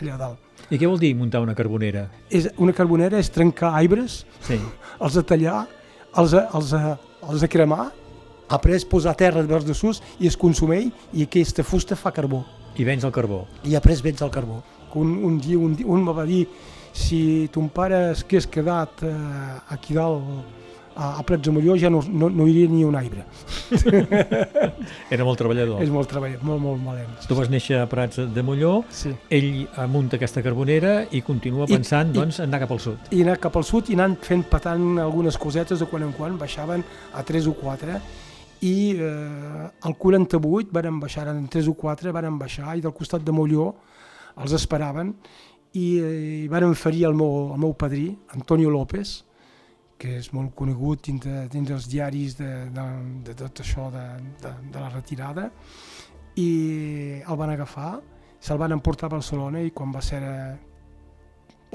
allà 0.00 0.18
dalt. 0.20 0.42
I 0.70 0.78
què 0.78 0.88
vol 0.88 1.00
dir 1.02 1.12
muntar 1.18 1.42
una 1.44 1.54
carbonera? 1.58 2.06
És, 2.30 2.48
una 2.62 2.74
carbonera 2.76 3.18
és 3.22 3.30
trencar 3.34 3.74
aibres, 3.78 4.24
sí. 4.46 4.58
els 5.04 5.18
a 5.18 5.24
tallar, 5.26 5.62
els 6.22 6.34
a, 6.38 6.46
els 6.58 6.74
a, 6.76 6.96
els 7.26 7.42
a 7.42 7.50
cremar, 7.50 7.88
après 8.48 8.84
posar 8.86 9.16
terra 9.18 9.42
de 9.42 9.50
vers 9.50 9.66
de 9.66 9.74
sus 9.74 9.98
i 10.22 10.28
es 10.30 10.36
consumeix 10.38 10.92
i 11.12 11.26
aquesta 11.26 11.64
fusta 11.66 11.98
fa 11.98 12.12
carbó. 12.14 12.44
I 12.76 12.84
vens 12.84 13.04
el 13.04 13.12
carbó. 13.12 13.44
I 13.64 13.76
après 13.78 14.02
vens 14.04 14.22
el 14.22 14.30
carbó. 14.30 14.62
Un, 14.96 15.16
un 15.24 15.38
dia 15.38 15.58
un, 15.58 15.76
un 15.84 16.04
me 16.04 16.12
va 16.16 16.24
dir 16.24 16.46
si 16.96 17.48
ton 17.52 17.68
pare 17.68 17.98
hagués 18.14 18.46
quedat 18.48 19.02
eh, 19.04 19.12
aquí 19.74 19.96
dalt 19.96 20.54
a, 20.96 21.18
a 21.18 21.22
Prats 21.22 21.44
de 21.44 21.52
Molló 21.52 21.76
ja 21.76 21.90
no, 21.92 22.00
no, 22.08 22.30
no 22.32 22.46
hi 22.46 22.54
iria 22.54 22.70
ni 22.72 22.82
un 22.84 22.96
aire. 22.96 23.26
Era 25.14 25.26
molt 25.28 25.38
treballador. 25.38 25.82
És 25.84 25.92
molt 25.92 26.08
treballador, 26.10 26.42
molt, 26.46 26.62
molt 26.62 26.82
valent. 26.86 27.12
Tu 27.28 27.36
vas 27.36 27.50
néixer 27.52 27.82
a 27.82 27.86
Prats 27.90 28.22
de 28.32 28.44
Molló, 28.46 28.78
sí. 28.88 29.12
ell 29.28 29.66
munta 29.92 30.16
aquesta 30.16 30.42
carbonera 30.44 31.02
i 31.12 31.20
continua 31.26 31.68
pensant 31.70 32.14
I, 32.14 32.16
doncs, 32.16 32.40
anar 32.44 32.62
cap 32.64 32.72
al 32.72 32.80
sud. 32.82 33.12
I 33.12 33.22
anar 33.26 33.36
cap 33.42 33.60
al 33.60 33.66
sud 33.68 33.92
i 33.92 33.98
anant 33.98 34.16
fent 34.24 34.46
patant 34.48 34.96
algunes 35.04 35.36
cosetes 35.40 35.84
de 35.84 35.90
quan 35.90 36.08
en 36.08 36.16
quan, 36.16 36.40
baixaven 36.40 36.84
a 37.12 37.26
3 37.26 37.52
o 37.52 37.56
4 37.60 38.00
i 38.64 38.96
eh, 38.96 39.68
el 39.84 39.96
48 39.96 40.72
van 40.72 41.00
baixar, 41.00 41.28
en 41.28 41.46
3 41.48 41.68
o 41.68 41.74
4 41.74 42.12
van 42.12 42.38
baixar 42.38 42.76
i 42.76 42.84
del 42.84 42.94
costat 42.96 43.24
de 43.24 43.32
Molló 43.32 43.74
els 44.36 44.52
esperaven 44.56 45.14
i, 45.72 45.98
eh, 45.98 46.44
i 46.44 46.48
van 46.48 46.74
ferir 46.74 47.06
el 47.10 47.14
meu, 47.14 47.52
el 47.54 47.60
meu 47.60 47.74
padrí, 47.74 48.08
Antonio 48.34 48.70
López, 48.70 49.24
que 49.98 50.18
és 50.20 50.30
molt 50.32 50.54
conegut 50.56 51.06
dins, 51.08 51.22
de, 51.24 51.46
dins 51.52 51.68
dels 51.68 51.88
diaris 51.88 52.36
de, 52.38 52.50
de, 52.72 52.86
de 53.28 53.36
tot 53.36 53.60
això 53.64 53.90
de, 53.92 54.04
de, 54.42 54.52
de 54.72 54.80
la 54.80 54.90
retirada, 54.92 55.50
i 56.36 56.50
el 57.24 57.36
van 57.40 57.52
agafar, 57.52 57.96
se'l 58.40 58.60
van 58.60 58.76
emportar 58.76 59.08
a 59.08 59.16
Barcelona 59.16 59.62
i 59.64 59.72
quan 59.72 59.92
va 59.92 60.02
ser 60.04 60.20
eh, 60.22 60.56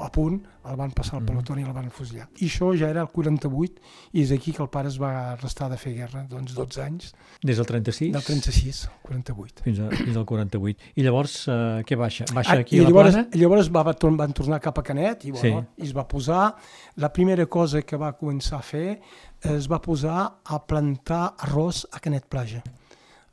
a 0.02 0.08
punt 0.12 0.40
el 0.68 0.76
van 0.78 0.90
passar 0.94 1.16
al 1.18 1.24
pelotó 1.26 1.54
i 1.58 1.62
el 1.62 1.72
van 1.74 1.88
fusillar. 1.90 2.28
I 2.42 2.46
això 2.48 2.68
ja 2.78 2.88
era 2.90 3.02
el 3.02 3.08
48 3.10 3.80
i 4.12 4.22
és 4.22 4.32
aquí 4.34 4.52
que 4.52 4.62
el 4.62 4.68
pare 4.70 4.88
es 4.90 4.98
va 5.00 5.34
restar 5.40 5.68
de 5.70 5.76
fer 5.78 5.92
guerra, 5.96 6.24
doncs 6.30 6.54
12 6.54 6.82
anys, 6.82 7.12
Des 7.42 7.56
del 7.58 7.66
36 7.66 8.12
del 8.12 8.22
36 8.22 8.82
al 8.88 9.00
48. 9.02 9.62
fins, 9.64 9.80
a, 9.80 9.88
fins 9.90 10.16
al 10.16 10.24
48. 10.26 10.90
I 10.94 11.02
llavors, 11.06 11.36
eh, 11.48 11.82
què 11.86 11.96
baixa? 11.98 12.26
Baixa 12.34 12.52
Ah, 12.56 12.60
aquí 12.60 12.76
I 12.76 12.80
a 12.80 12.82
la 12.82 12.88
llavors, 12.90 13.12
plana? 13.16 13.28
llavors 13.34 13.70
va, 13.74 13.82
van 14.22 14.32
tornar 14.32 14.60
cap 14.60 14.78
a 14.78 14.82
Canet 14.82 15.24
i, 15.24 15.30
bueno, 15.32 15.66
Sí. 15.76 15.82
i 15.82 15.86
es 15.88 15.96
va 15.96 16.06
posar, 16.08 16.54
la 16.96 17.12
primera 17.12 17.46
cosa 17.46 17.82
que 17.82 17.96
va 17.96 18.12
començar 18.18 18.58
a 18.58 18.62
fer 18.62 19.00
es 19.42 19.66
va 19.70 19.80
posar 19.80 20.38
a 20.44 20.58
plantar 20.66 21.34
arròs 21.38 21.86
a 21.92 21.98
Canet 21.98 22.26
Plaja. 22.28 22.62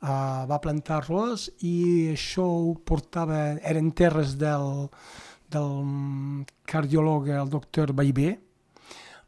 Uh, 0.02 0.46
va 0.48 0.56
plantar 0.64 1.02
arròs 1.02 1.50
i 1.60 2.08
això 2.14 2.40
ho 2.42 2.70
portava, 2.88 3.58
eren 3.68 3.90
terres 3.92 4.38
del, 4.40 4.88
del 5.50 6.44
cardiòleg, 6.70 7.28
el 7.40 7.50
doctor 7.50 7.92
Baibé, 7.96 8.38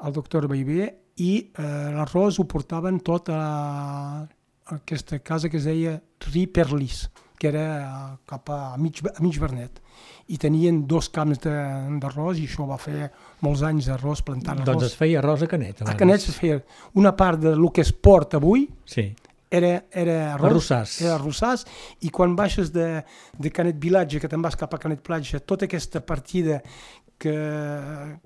el 0.02 0.12
doctor 0.14 0.46
Baibé, 0.50 0.88
i 1.22 1.32
eh, 1.52 1.90
l'arròs 1.94 2.38
ho 2.40 2.46
portaven 2.48 3.00
tot 3.04 3.28
a, 3.30 3.40
a 4.24 4.78
aquesta 4.78 5.18
casa 5.20 5.50
que 5.52 5.58
es 5.60 5.66
deia 5.68 5.98
Riperlis, 6.32 7.04
que 7.38 7.50
era 7.50 7.66
eh, 7.82 8.16
cap 8.26 8.48
a 8.54 8.76
mig, 8.80 9.02
a 9.04 9.20
mig 9.22 9.38
Bernet. 9.42 9.80
I 10.32 10.38
tenien 10.40 10.84
dos 10.88 11.08
camps 11.12 11.42
d'arròs 11.42 12.38
i 12.40 12.46
això 12.48 12.64
va 12.70 12.78
fer 12.80 13.10
molts 13.44 13.62
anys 13.66 13.90
d'arròs 13.90 14.22
plantant 14.24 14.62
Doncs 14.62 14.70
arròs. 14.78 14.86
es 14.88 14.96
feia 14.96 15.18
arròs 15.20 15.42
a 15.44 15.48
Canet. 15.50 15.82
a 15.82 15.84
abans. 15.84 15.98
Canet 16.00 16.22
es 16.30 16.38
feia 16.38 16.60
una 16.94 17.12
part 17.18 17.42
de 17.42 17.52
lo 17.58 17.70
que 17.74 17.82
es 17.82 17.92
port 17.92 18.34
avui, 18.38 18.68
Sí. 18.86 19.10
Era, 19.52 19.84
era 19.92 20.16
arròs, 20.32 20.48
Arrossars. 20.50 20.96
era 21.04 21.14
arrossars, 21.18 21.66
i 22.00 22.10
quan 22.10 22.34
baixes 22.38 22.72
de, 22.72 22.88
de 23.38 23.52
Canet 23.52 23.76
Vilatge, 23.82 24.20
que 24.22 24.30
te'n 24.32 24.42
vas 24.42 24.56
cap 24.56 24.72
a 24.72 24.80
Canet 24.80 25.02
Platja, 25.04 25.42
tota 25.44 25.68
aquesta 25.68 26.00
partida 26.00 26.62
que, 27.20 27.34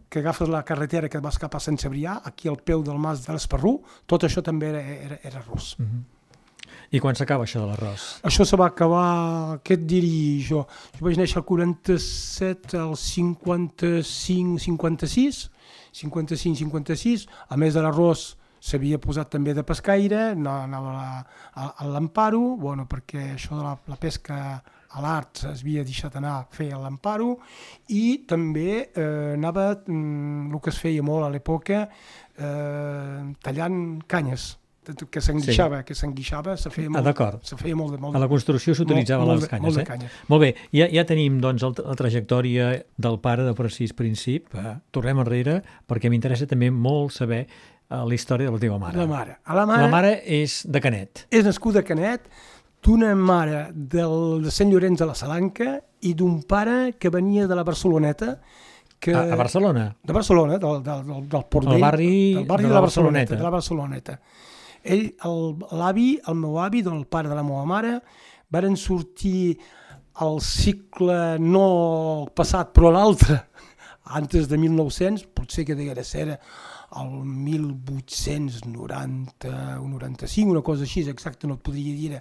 que 0.09 0.23
agafes 0.23 0.49
la 0.49 0.62
carretera 0.64 1.11
que 1.11 1.21
vas 1.21 1.37
cap 1.42 1.56
a 1.59 1.61
Sant 1.61 1.76
Cebrià, 1.83 2.21
aquí 2.25 2.49
al 2.49 2.61
peu 2.62 2.85
del 2.87 3.00
mas 3.02 3.26
de 3.26 3.35
l'Esparrú, 3.35 3.80
tot 4.06 4.25
això 4.28 4.45
també 4.47 4.71
era, 4.71 4.85
era, 5.09 5.18
era 5.26 5.42
arròs. 5.42 5.75
I 6.95 7.00
quan 7.02 7.18
s'acaba 7.18 7.45
això 7.45 7.61
de 7.64 7.66
l'arròs? 7.73 8.06
Això 8.30 8.47
se 8.47 8.56
va 8.56 8.71
acabar, 8.71 9.59
què 9.66 9.75
et 9.75 9.85
diria 9.90 10.47
jo? 10.47 10.62
Jo 10.95 11.04
vaig 11.09 11.18
néixer 11.18 11.40
al 11.42 11.47
47, 11.49 12.78
al 12.78 12.95
55, 13.02 14.62
56, 14.62 15.42
55, 16.06 16.62
56, 16.62 17.26
a 17.50 17.59
més 17.59 17.75
de 17.75 17.83
l'arròs 17.83 18.28
s'havia 18.66 18.99
posat 18.99 19.30
també 19.30 19.54
de 19.54 19.62
pescaire, 19.66 20.32
no- 20.35 20.56
anava 20.66 20.94
a, 20.99 21.20
a, 21.54 21.68
a 21.85 21.87
l'Amparo, 21.92 22.40
bueno, 22.58 22.88
perquè 22.90 23.32
això 23.37 23.54
de 23.58 23.62
la, 23.62 23.76
la 23.87 23.96
pesca 24.00 24.40
a 24.96 25.02
l'art 25.04 25.42
es 25.52 25.61
havia 25.62 25.82
deixat 25.85 26.14
anar 26.16 26.35
a 26.40 26.44
fer 26.50 26.70
a 26.73 26.78
l'Amparo, 26.80 27.35
i 27.92 28.25
també 28.26 28.68
eh, 28.90 29.35
anava, 29.37 29.70
mm, 29.87 30.52
el 30.54 30.61
que 30.64 30.73
es 30.73 30.78
feia 30.80 31.02
molt 31.04 31.26
a 31.26 31.32
l'època, 31.35 31.82
eh, 32.37 33.35
tallant 33.42 33.82
canyes, 34.08 34.54
que 35.11 35.18
s'enguixava, 35.20 35.80
que 35.82 35.96
s'enguixava, 35.99 36.52
se 36.56 36.70
feia 36.70 36.87
Ah, 36.87 36.92
molt, 36.94 37.04
d'acord. 37.08 37.40
se 37.42 37.56
feia 37.58 37.75
molt 37.75 37.96
de, 37.96 37.99
molt 37.99 38.14
A 38.14 38.20
la 38.23 38.28
construcció 38.30 38.73
s'utilitzaven 38.73 39.26
molt 39.26 39.40
les 39.40 39.49
canyes, 39.50 39.64
molt 39.66 39.76
de 39.76 39.82
eh? 39.82 39.87
canya. 39.88 40.11
Molt 40.30 40.42
bé, 40.44 40.50
ja, 40.78 40.87
ja 40.94 41.02
tenim 41.04 41.40
doncs, 41.42 41.64
el, 41.66 41.75
la 41.82 41.96
trajectòria 41.99 42.68
del 42.96 43.18
pare 43.18 43.42
de 43.42 43.54
Precís 43.58 43.92
Príncip. 43.99 44.54
Eh, 44.54 44.76
tornem 44.94 45.18
enrere 45.25 45.56
perquè 45.90 46.06
m'interessa 46.12 46.46
també 46.46 46.70
molt 46.70 47.16
saber 47.18 47.49
eh, 47.90 48.02
la 48.07 48.14
història 48.14 48.47
de 48.49 48.52
la 48.52 48.59
teva 48.62 48.78
mare. 48.78 48.99
La 48.99 49.07
mare. 49.07 49.38
A 49.45 49.55
la 49.55 49.66
mare, 49.66 49.83
La 49.83 49.88
mare 49.88 50.12
és 50.25 50.62
de 50.66 50.81
Canet. 50.81 51.26
és 51.31 51.45
nascuda 51.45 51.81
a 51.81 51.83
Canet, 51.85 52.28
d'una 52.83 53.14
mare 53.14 53.71
del, 53.75 54.43
de 54.45 54.50
Sant 54.50 54.71
Llorenç 54.71 54.99
de 55.00 55.07
la 55.07 55.14
Salanca 55.14 55.81
i 56.07 56.14
d'un 56.14 56.43
pare 56.43 56.95
que 56.99 57.11
venia 57.11 57.47
de 57.49 57.55
la 57.55 57.64
Barceloneta, 57.64 58.40
que, 58.99 59.12
A, 59.12 59.25
a 59.33 59.37
Barcelona. 59.37 59.97
de 60.02 60.12
Barcelona, 60.12 60.59
del, 60.59 60.83
del, 60.83 61.02
del, 61.07 61.28
del 61.28 61.45
Port 61.50 61.66
El 61.66 61.73
Vell, 61.75 61.81
barri 61.83 62.35
del 62.35 62.47
barri 62.47 62.62
de 62.64 62.69
de, 62.69 62.75
la 62.75 62.81
Barceloneta, 62.81 63.37
de 63.37 63.43
la 63.43 63.50
Barceloneta. 63.50 64.21
Ell, 64.85 65.16
el- 65.25 65.57
l'avi, 65.73 66.21
el, 66.26 66.35
meu 66.38 66.61
avi, 66.62 66.81
del 66.83 67.07
pare 67.07 67.28
de 67.28 67.35
la 67.35 67.43
meva 67.43 67.64
mare, 67.66 68.00
varen 68.49 68.76
sortir 68.76 69.59
al 70.14 70.38
cicle 70.40 71.37
no 71.43 72.26
passat 72.35 72.71
però 72.73 72.90
l'altre, 72.95 73.40
antes 74.16 74.47
de 74.49 74.57
1900, 74.57 75.26
potser 75.35 75.64
que 75.66 75.75
deguera 75.75 76.05
ser 76.05 76.38
el 77.03 77.25
1890 77.25 79.81
o 79.81 79.88
95, 79.88 80.50
una 80.50 80.62
cosa 80.62 80.83
així, 80.87 81.09
exacte 81.11 81.47
no 81.47 81.55
et 81.59 81.62
podria 81.67 81.95
dir, 81.97 82.21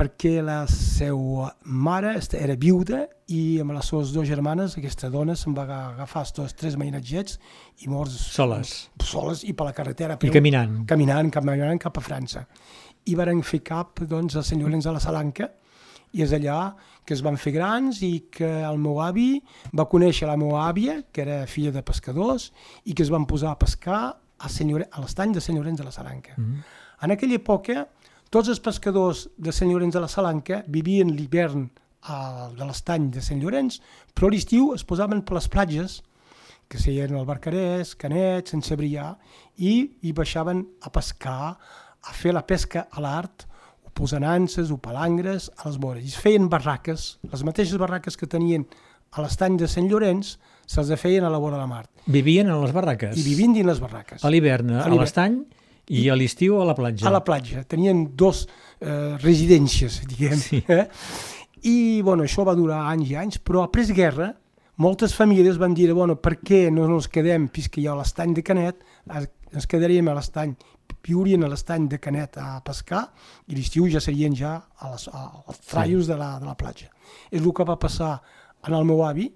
perquè 0.00 0.40
la 0.40 0.62
seva 0.70 1.50
mare 1.64 2.14
era 2.38 2.54
viuda 2.56 3.02
i 3.28 3.60
amb 3.60 3.72
les 3.76 3.86
seves 3.90 4.12
dues 4.14 4.28
germanes 4.30 4.76
aquesta 4.78 5.10
dona 5.12 5.34
se'n 5.36 5.54
va 5.56 5.66
agafar 5.68 6.22
els 6.24 6.32
dos 6.38 6.54
tres 6.56 6.76
mainatgets 6.80 7.36
i 7.84 7.86
morts 7.92 8.16
Soles. 8.32 8.88
soles 9.04 9.44
i 9.44 9.52
per 9.52 9.66
la 9.68 9.74
carretera 9.76 10.12
a 10.14 10.16
I 10.16 10.18
peu, 10.24 10.32
caminant. 10.32 10.86
caminant, 10.88 11.30
caminant 11.30 11.78
cap 11.82 11.98
a 11.98 12.00
França 12.04 12.46
i 13.04 13.14
varen 13.18 13.42
fer 13.44 13.60
cap 13.66 14.00
doncs, 14.08 14.36
a 14.36 14.42
Sant 14.46 14.60
Llorenç 14.62 14.84
de 14.88 14.92
la 14.96 15.00
Salanca 15.04 15.46
i 16.16 16.22
és 16.24 16.32
allà 16.32 16.74
que 17.10 17.16
es 17.16 17.24
van 17.26 17.34
fer 17.42 17.50
grans 17.56 17.98
i 18.06 18.28
que 18.30 18.46
el 18.62 18.76
meu 18.78 19.00
avi 19.02 19.40
va 19.74 19.88
conèixer 19.90 20.28
la 20.30 20.36
meva 20.38 20.60
àvia, 20.68 21.00
que 21.10 21.24
era 21.24 21.40
filla 21.50 21.72
de 21.74 21.82
pescadors, 21.82 22.52
i 22.86 22.94
que 22.94 23.02
es 23.02 23.10
van 23.10 23.26
posar 23.26 23.50
a 23.50 23.58
pescar 23.58 23.98
a, 24.38 24.48
Sant 24.48 24.70
Llore- 24.70 24.86
a 24.94 25.02
l'estany 25.02 25.34
de 25.34 25.42
Sant 25.42 25.58
Llorenç 25.58 25.82
de 25.82 25.88
la 25.88 25.90
Salanca. 25.90 26.36
Mm. 26.38 26.62
En 27.02 27.10
aquella 27.16 27.34
època, 27.40 27.88
tots 28.30 28.48
els 28.54 28.62
pescadors 28.62 29.24
de 29.36 29.50
Sant 29.50 29.66
Llorenç 29.72 29.98
de 29.98 30.04
la 30.04 30.08
Salanca 30.08 30.62
vivien 30.70 31.10
l'hivern 31.10 31.66
de 32.54 32.64
l'estany 32.64 33.10
de 33.10 33.20
Sant 33.26 33.42
Llorenç, 33.42 33.80
però 34.14 34.30
a 34.30 34.36
l'estiu 34.36 34.70
es 34.78 34.86
posaven 34.86 35.24
per 35.26 35.34
les 35.40 35.50
platges, 35.50 35.98
que 36.70 36.78
seien 36.78 37.16
el 37.18 37.26
Barcarès, 37.26 37.96
Canet, 37.98 38.54
Sant 38.54 38.62
Cebrià, 38.62 39.16
i 39.58 39.74
hi 40.06 40.12
baixaven 40.14 40.62
a 40.86 40.94
pescar, 40.94 41.56
a 42.06 42.12
fer 42.14 42.32
la 42.32 42.46
pesca 42.46 42.86
a 42.88 43.02
l'art, 43.02 43.48
posant 43.96 44.24
anses 44.26 44.70
o 44.70 44.78
palangres 44.82 45.50
a 45.56 45.68
les 45.68 45.78
vores. 45.80 46.04
I 46.04 46.12
es 46.12 46.18
feien 46.20 46.48
barraques, 46.52 47.18
les 47.32 47.44
mateixes 47.46 47.78
barraques 47.80 48.16
que 48.16 48.28
tenien 48.30 48.66
a 49.10 49.24
l'estany 49.24 49.56
de 49.58 49.68
Sant 49.70 49.88
Llorenç, 49.90 50.36
se'ls 50.70 50.92
feien 51.00 51.26
a 51.26 51.30
la 51.32 51.40
vora 51.42 51.58
de 51.58 51.64
la 51.64 51.70
mar. 51.70 51.84
Vivien 52.06 52.50
a 52.50 52.58
les 52.62 52.74
barraques. 52.74 53.18
I 53.18 53.26
vivint 53.26 53.56
dins 53.56 53.66
les 53.66 53.80
barraques. 53.82 54.22
A 54.24 54.30
l'hivern 54.30 54.76
a 54.78 54.86
l'estany 54.94 55.40
i 55.90 56.06
a 56.08 56.14
l'estiu 56.14 56.60
a 56.62 56.66
la 56.68 56.76
platja. 56.78 57.08
a 57.08 57.10
la 57.10 57.24
platja. 57.26 57.64
Tenien 57.66 58.04
dos 58.16 58.44
eh, 58.78 59.16
residències, 59.18 60.02
diguem. 60.06 60.38
Sí. 60.38 60.62
Eh? 60.68 60.86
I 61.66 62.00
bueno, 62.06 62.24
això 62.24 62.46
va 62.46 62.54
durar 62.56 62.86
anys 62.88 63.10
i 63.10 63.16
anys, 63.18 63.40
però 63.42 63.64
après 63.66 63.90
guerra 63.92 64.30
moltes 64.80 65.12
famílies 65.12 65.58
van 65.60 65.74
dir, 65.76 65.90
bueno, 65.92 66.16
per 66.16 66.38
què 66.40 66.68
no 66.72 66.86
ens 66.88 67.10
quedem, 67.12 67.50
fins 67.52 67.68
que 67.68 67.82
hi 67.82 67.88
ha 67.90 67.96
l'estany 67.98 68.32
de 68.36 68.44
Canet, 68.46 68.78
ens 69.12 69.68
quedaríem 69.68 70.08
a 70.08 70.14
l'estany, 70.16 70.54
viurien 71.06 71.44
a 71.44 71.48
l'estany 71.48 71.88
de 71.88 71.98
Canet 71.98 72.36
a 72.38 72.60
pescar 72.64 73.06
i 73.48 73.56
l'estiu 73.56 73.88
ja 73.90 74.00
serien 74.00 74.34
ja 74.36 74.54
a 74.78 74.90
les, 74.92 75.08
a, 75.08 75.24
als 75.46 75.60
traios 75.66 76.06
de, 76.06 76.16
la, 76.16 76.38
de 76.40 76.46
la 76.46 76.56
platja. 76.56 76.90
És 77.30 77.40
el 77.40 77.52
que 77.54 77.64
va 77.64 77.78
passar 77.80 78.20
en 78.66 78.74
el 78.76 78.84
meu 78.84 79.04
avi 79.06 79.30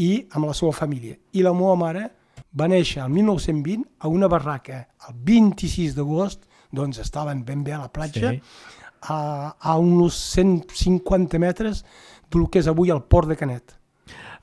i 0.00 0.10
amb 0.32 0.46
la 0.48 0.54
seva 0.54 0.72
família. 0.72 1.16
I 1.32 1.42
la 1.44 1.52
meva 1.54 1.76
mare 1.76 2.08
va 2.58 2.68
néixer 2.70 3.02
el 3.04 3.10
1920 3.14 3.84
a 4.00 4.08
una 4.08 4.28
barraca 4.30 4.88
el 5.08 5.14
26 5.26 5.94
d'agost, 5.94 6.46
doncs 6.74 6.98
estaven 7.02 7.44
ben 7.44 7.62
bé 7.64 7.72
a 7.76 7.78
la 7.84 7.92
platja, 7.92 8.32
Sí. 8.32 8.40
a, 9.12 9.54
a 9.60 9.76
uns 9.78 10.14
150 10.34 11.38
metres 11.38 11.84
del 12.32 12.48
que 12.50 12.58
és 12.62 12.66
avui 12.70 12.90
el 12.90 13.02
port 13.02 13.28
de 13.28 13.36
Canet. 13.36 13.76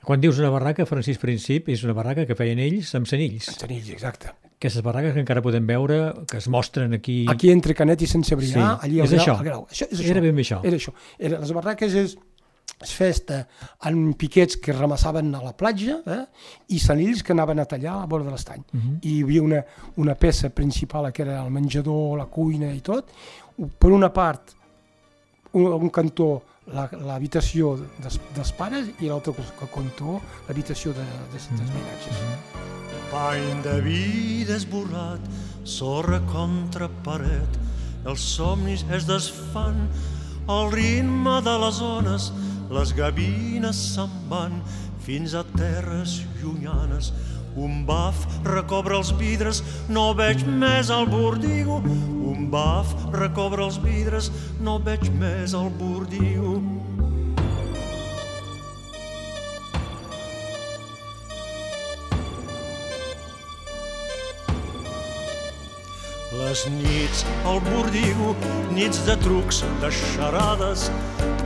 Quan 0.02 0.20
dius 0.20 0.38
una 0.38 0.50
barraca, 0.50 0.86
Francis 0.86 1.18
Princip, 1.18 1.68
és 1.70 1.82
una 1.84 1.92
barraca 1.94 2.24
que 2.26 2.34
feien 2.34 2.58
ells 2.58 2.94
amb 2.98 3.06
senills. 3.06 3.50
Senills, 3.58 3.90
exacte. 3.94 4.32
Aquestes 4.62 4.82
barraques 4.86 5.12
que 5.16 5.22
encara 5.24 5.42
podem 5.42 5.66
veure, 5.66 5.96
que 6.30 6.38
es 6.38 6.46
mostren 6.46 6.92
aquí... 6.94 7.24
Aquí 7.28 7.50
entre 7.50 7.74
Canet 7.74 8.04
i 8.06 8.06
Sant 8.06 8.22
Cebrià, 8.22 8.52
Sí, 8.52 8.86
allí 8.86 9.00
al 9.02 9.08
és 9.08 9.14
grau, 9.16 9.24
això. 9.24 9.38
al 9.40 9.44
grau. 9.48 9.64
Això, 9.68 9.88
és 9.90 9.98
això. 9.98 10.10
Era 10.12 10.20
ben 10.22 10.36
bé 10.38 10.44
això. 10.46 10.60
Era 10.62 10.78
això. 10.78 10.92
Era, 11.18 11.40
les 11.42 11.50
barraques 11.56 11.96
és, 11.98 12.14
es 12.82 12.92
festa 12.94 13.40
en 13.90 14.12
piquets 14.18 14.56
que 14.62 14.72
remassaven 14.76 15.34
a 15.34 15.42
la 15.42 15.52
platja 15.58 15.98
eh? 16.06 16.20
i 16.74 16.78
senills 16.78 17.24
que 17.26 17.34
anaven 17.34 17.58
a 17.58 17.66
tallar 17.66 17.96
a 17.96 18.00
la 18.04 18.06
vora 18.06 18.24
de 18.28 18.30
l'estany. 18.30 18.62
Uh 18.72 18.78
-huh. 18.78 18.94
I 19.02 19.16
hi 19.16 19.22
havia 19.24 19.42
una, 19.42 19.64
una 19.96 20.14
peça 20.14 20.50
principal 20.50 21.10
que 21.12 21.22
era 21.22 21.42
el 21.44 21.50
menjador, 21.50 22.16
la 22.18 22.26
cuina 22.26 22.72
i 22.72 22.80
tot. 22.80 23.10
Per 23.78 23.90
una 23.90 24.12
part, 24.12 24.54
un, 25.52 25.66
un 25.66 25.90
cantó 25.90 26.42
la- 26.72 26.88
l'habitació 26.92 27.76
dels, 27.98 28.20
dels 28.34 28.52
pares 28.52 28.86
i 29.00 29.06
l'altre 29.10 29.34
cantó 29.74 30.20
l'habitació 30.46 30.92
de, 30.92 31.02
de, 31.02 31.32
dels 31.32 31.50
mainatges. 31.50 32.91
Pany 33.12 33.60
de 33.60 33.74
vida 33.84 34.54
esborrat, 34.56 35.20
sorra 35.68 36.16
contra 36.32 36.86
paret, 37.04 37.58
els 38.08 38.22
somnis 38.24 38.86
es 38.88 39.04
desfan, 39.04 39.82
al 40.48 40.72
ritme 40.72 41.34
de 41.44 41.52
les 41.60 41.80
ones, 41.84 42.30
les 42.72 42.94
gavines 42.96 43.82
se'n 43.92 44.14
van, 44.30 44.56
fins 45.04 45.34
a 45.36 45.44
terres 45.52 46.22
llunyanes. 46.40 47.12
Un 47.52 47.82
baf 47.84 48.24
recobra 48.48 48.96
els 48.96 49.12
vidres, 49.20 49.60
no 49.92 50.14
veig 50.16 50.46
més 50.48 50.88
el 50.88 51.04
bordigo. 51.12 51.82
Un 52.32 52.48
baf 52.48 52.96
recobra 53.12 53.66
els 53.68 53.76
vidres, 53.84 54.32
no 54.64 54.78
veig 54.80 55.10
més 55.20 55.52
el 55.52 55.68
bordigo. 55.76 56.62
Les 66.42 66.62
nits 66.74 67.20
al 67.46 67.60
bordigo, 67.64 68.32
nits 68.74 69.02
de 69.06 69.14
trucs, 69.22 69.60
de 69.82 69.90
xarades, 69.94 70.88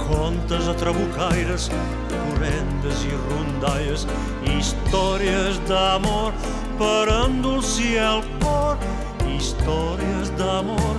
contes 0.03 0.69
a 0.73 0.75
trabucaires, 0.81 1.67
correndes 2.13 3.03
i 3.05 3.13
rondalles, 3.27 4.07
històries 4.55 5.61
d'amor 5.69 6.33
per 6.81 7.05
endolcir 7.19 7.99
el 8.07 8.25
cor, 8.47 8.81
històries 9.37 10.33
d'amor 10.41 10.97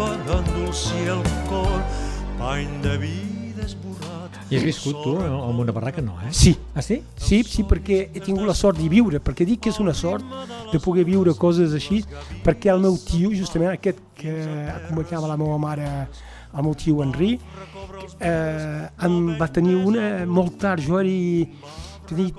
per 0.00 0.16
endolcir 0.40 1.06
el 1.18 1.24
cor, 1.52 1.80
pany 2.42 2.68
de 2.82 2.98
vida. 3.06 3.25
I 4.50 4.56
has 4.56 4.62
viscut 4.62 5.00
tu 5.02 5.16
al 5.18 5.52
món 5.56 5.66
de 5.66 5.72
Barraca, 5.74 6.02
no, 6.02 6.14
eh? 6.22 6.30
Sí, 6.30 6.52
Ah, 6.74 6.82
sí? 6.82 7.00
Sí, 7.16 7.42
sí, 7.42 7.64
perquè 7.66 8.10
he 8.14 8.20
tingut 8.22 8.46
la 8.46 8.54
sort 8.54 8.78
d'hi 8.78 8.88
viure, 8.92 9.18
perquè 9.18 9.46
dic 9.48 9.64
que 9.64 9.72
és 9.72 9.80
una 9.82 9.94
sort 9.94 10.22
de 10.72 10.78
poder 10.78 11.04
viure 11.08 11.34
coses 11.34 11.74
així, 11.74 12.02
perquè 12.44 12.70
el 12.70 12.80
meu 12.84 12.94
tio, 13.00 13.32
justament 13.34 13.72
aquest 13.72 13.98
que 14.14 14.34
acompanyava 14.70 15.32
la 15.32 15.36
meva 15.40 15.58
mare, 15.58 15.88
el 16.56 16.62
meu 16.62 16.76
tio 16.78 17.02
Henri, 17.02 17.32
eh, 18.20 18.86
em 19.08 19.18
va 19.40 19.48
tenir 19.48 19.74
una 19.76 20.24
molt 20.26 20.60
tard, 20.62 20.80
jo 20.84 21.00
era 21.00 21.10
tenia 22.06 22.30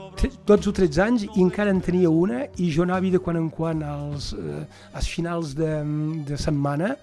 12 0.48 0.70
o 0.70 0.74
13 0.74 1.02
anys 1.04 1.26
i 1.28 1.42
encara 1.44 1.74
en 1.76 1.82
tenia 1.84 2.10
una 2.10 2.46
i 2.56 2.70
jo 2.72 2.86
anava 2.86 3.10
de 3.12 3.20
quan 3.20 3.36
en 3.36 3.50
quan 3.52 3.84
als, 3.84 4.32
eh, 4.32 4.64
als 4.94 5.10
finals 5.12 5.54
de, 5.58 5.84
de 6.24 6.38
setmana 6.40 6.96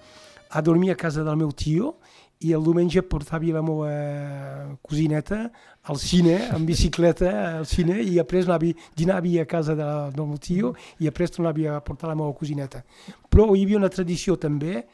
a 0.55 0.61
dormir 0.61 0.91
a 0.91 0.95
casa 0.95 1.23
del 1.23 1.35
meu 1.35 1.51
tio 1.51 1.97
i 2.39 2.53
el 2.55 2.63
diumenge 2.63 3.01
portava 3.11 3.51
la 3.51 3.61
meva 3.63 4.77
cosineta 4.83 5.49
al 5.83 5.99
cine, 5.99 6.37
en 6.55 6.65
bicicleta 6.69 7.31
al 7.59 7.67
cine, 7.67 7.99
i 7.99 8.15
després 8.15 8.47
anava, 8.47 8.71
dinava 8.95 9.33
a 9.41 9.45
casa 9.45 9.75
de, 9.75 9.89
del 10.15 10.29
meu 10.31 10.39
tio 10.39 10.71
i 10.99 11.09
després 11.09 11.35
tornava 11.35 11.75
a 11.75 11.83
portar 11.83 12.11
la 12.11 12.15
meva 12.15 12.31
cosineta. 12.33 12.85
Però 13.29 13.51
hi 13.51 13.65
havia 13.65 13.81
una 13.81 13.91
tradició 13.91 14.39
també 14.39 14.85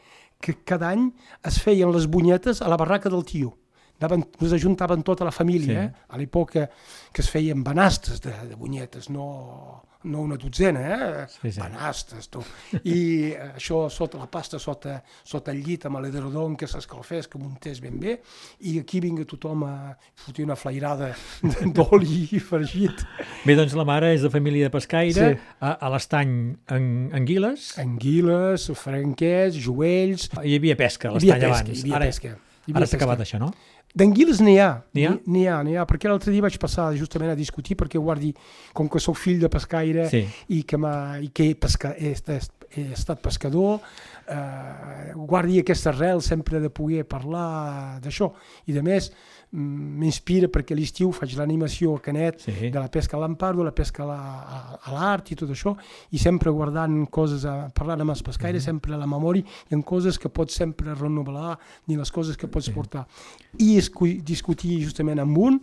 que 0.42 0.58
cada 0.66 0.90
any 0.90 1.12
es 1.46 1.60
feien 1.62 1.94
les 1.94 2.10
bunyetes 2.10 2.62
a 2.62 2.70
la 2.70 2.76
barraca 2.76 3.10
del 3.10 3.22
tio. 3.22 3.54
Anaven, 4.02 4.26
ens 4.42 4.52
ajuntaven 4.58 5.02
tota 5.06 5.24
la 5.24 5.30
família, 5.32 5.72
Sí. 5.72 5.86
eh? 5.86 6.04
a 6.10 6.18
l'època 6.18 6.66
que 7.12 7.22
es 7.22 7.30
feien 7.30 7.62
banastes 7.62 8.20
de, 8.24 8.32
de 8.50 8.56
bunyetes, 8.58 9.08
no, 9.14 9.84
no 10.04 10.22
una 10.26 10.34
dotzena, 10.36 10.80
eh? 10.82 11.26
Sí, 11.30 11.52
sí. 11.52 11.60
banastes, 11.60 12.26
tu. 12.32 12.42
I 12.82 13.32
això 13.56 13.84
sota 13.92 14.18
la 14.18 14.26
pasta, 14.26 14.58
sota, 14.58 14.96
sota 15.22 15.52
el 15.54 15.60
llit, 15.62 15.86
amb 15.86 16.00
l'edredon, 16.02 16.56
que 16.58 16.66
s'escalfés, 16.66 17.28
que 17.30 17.38
muntés 17.38 17.78
ben 17.84 18.00
bé, 18.02 18.16
i 18.66 18.78
aquí 18.80 18.98
vinga 19.04 19.24
tothom 19.28 19.62
a 19.68 19.74
fotir 20.24 20.44
una 20.48 20.56
flairada 20.58 21.12
d'oli 21.76 22.24
i 22.32 22.40
fregit. 22.42 23.04
Bé, 23.46 23.54
doncs 23.54 23.76
la 23.78 23.84
mare 23.86 24.10
és 24.16 24.24
de 24.26 24.30
família 24.32 24.66
de 24.66 24.74
pescaire, 24.74 25.28
Sí. 25.32 25.38
a, 25.60 25.76
a 25.78 25.90
l'estany 25.94 26.56
en, 26.74 26.88
Anguiles, 27.14 27.72
Anguiles, 27.78 28.70
franquers, 28.74 29.54
joells... 29.62 30.28
hi 30.42 30.56
havia 30.58 30.74
pesca 30.80 31.10
a 31.10 31.14
l'estany 31.14 31.44
abans. 31.46 31.68
hi 31.70 31.84
havia 31.84 31.96
Ara, 32.00 32.08
pesca. 32.10 32.34
Hi 32.62 32.70
havia 32.72 32.78
ara 32.82 32.86
s'ha 32.86 32.96
acabat 32.98 33.22
això, 33.24 33.38
no? 33.42 33.52
D'anguiles 33.94 34.40
n'hi 34.40 34.56
ha. 34.58 34.70
N'hi 34.96 35.04
ha? 35.04 35.12
N'hi 35.26 35.46
ha, 35.46 35.58
ha, 35.82 35.84
perquè 35.88 36.08
l'altre 36.08 36.32
dia 36.32 36.40
vaig 36.40 36.56
passar 36.60 36.88
justament 36.96 37.32
a 37.32 37.36
discutir 37.36 37.76
perquè 37.76 38.00
guardi, 38.00 38.32
com 38.72 38.88
que 38.88 39.00
sóc 39.02 39.18
fill 39.20 39.40
de 39.42 39.50
pescaire 39.52 40.08
Sí. 40.08 40.24
i 40.48 40.62
que, 40.64 40.78
i 41.20 41.28
que 41.28 41.50
he, 41.50 41.54
pesca, 41.54 41.92
he, 41.98 42.12
estat, 42.16 42.48
he 42.72 42.86
estat 42.96 43.20
pescador, 43.20 43.80
eh, 44.32 45.12
guardi 45.14 45.58
aquesta 45.60 45.90
arrel 45.90 46.22
sempre 46.22 46.60
de 46.60 46.70
poder 46.70 47.04
parlar 47.08 47.98
d'això. 48.02 48.32
I 48.66 48.72
de 48.72 48.82
més, 48.82 49.10
mm, 49.52 49.98
m'inspira 50.00 50.48
perquè 50.48 50.72
a 50.72 50.78
l'estiu 50.78 51.12
faig 51.12 51.34
l'animació 51.36 51.94
a 51.96 52.00
Canet 52.00 52.40
Sí. 52.40 52.70
de 52.70 52.78
la 52.80 52.88
pesca 52.90 53.16
a 53.16 53.20
l'empardo, 53.20 53.62
la 53.64 53.74
pesca 53.74 54.02
a 54.02 54.06
la- 54.06 54.42
a, 54.42 54.78
a 54.82 54.92
l'art 54.92 55.30
i 55.32 55.36
tot 55.36 55.50
això, 55.50 55.76
i 56.10 56.18
sempre 56.18 56.50
guardant 56.50 57.06
coses, 57.10 57.44
a, 57.44 57.68
parlant 57.74 58.00
amb 58.00 58.10
els 58.10 58.22
pescaires, 58.22 58.64
sempre 58.64 58.94
a 58.94 58.98
la 58.98 59.06
memòria, 59.06 59.42
hi 59.70 59.74
ha 59.74 59.82
coses 59.82 60.18
que 60.18 60.28
pots 60.28 60.54
sempre 60.54 60.94
renovar, 60.94 61.58
ni 61.86 61.96
les 61.96 62.10
coses 62.10 62.36
que 62.36 62.48
pots 62.48 62.70
portar. 62.70 63.06
I 63.58 63.76
discutir 64.24 64.80
justament 64.82 65.20
amb 65.20 65.36
un, 65.38 65.60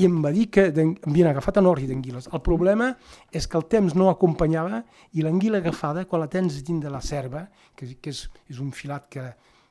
i 0.00 0.06
em 0.06 0.22
va 0.24 0.30
dir 0.32 0.46
que 0.50 0.68
havien 0.70 1.26
agafat 1.28 1.58
en 1.60 1.66
orri 1.68 1.86
d'anguiles. 1.86 2.28
El 2.32 2.40
problema 2.40 2.96
és 3.30 3.46
que 3.46 3.58
el 3.58 3.66
temps 3.68 3.94
no 3.94 4.08
acompanyava 4.08 4.84
i 5.12 5.20
l'anguila 5.20 5.58
agafada, 5.58 6.06
quan 6.08 6.22
la 6.22 6.28
tens 6.32 6.62
dins 6.64 6.80
de 6.82 6.88
la 6.90 7.02
serva, 7.04 7.48
que, 7.76 7.96
que 8.00 8.11
és, 8.12 8.24
és 8.52 8.60
un 8.62 8.70
filat 8.76 9.08
que, 9.12 9.24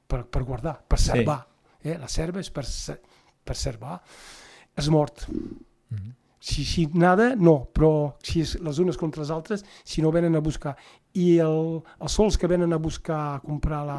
per, 0.10 0.23
per 0.27 0.43
guardar, 0.47 0.75
per 0.88 0.99
servar, 0.99 1.39
eh? 1.82 1.97
la 1.99 2.10
serva 2.12 2.41
és 2.41 2.51
per, 2.54 2.65
per 3.45 3.58
servar, 3.58 3.99
és 4.77 4.89
mort. 4.93 5.27
Si, 6.41 6.63
si 6.65 6.88
nada, 6.97 7.36
no, 7.38 7.60
però 7.69 8.17
si 8.25 8.41
és 8.41 8.56
les 8.65 8.80
unes 8.82 8.97
contra 8.97 9.21
les 9.21 9.30
altres, 9.34 9.62
si 9.86 10.01
no 10.01 10.10
venen 10.13 10.36
a 10.36 10.41
buscar. 10.41 10.73
I 11.17 11.39
el, 11.43 11.82
els 12.00 12.13
sols 12.15 12.38
que 12.39 12.47
venen 12.47 12.71
a 12.71 12.80
buscar 12.80 13.19
a 13.36 13.39
comprar 13.43 13.82
la, 13.88 13.97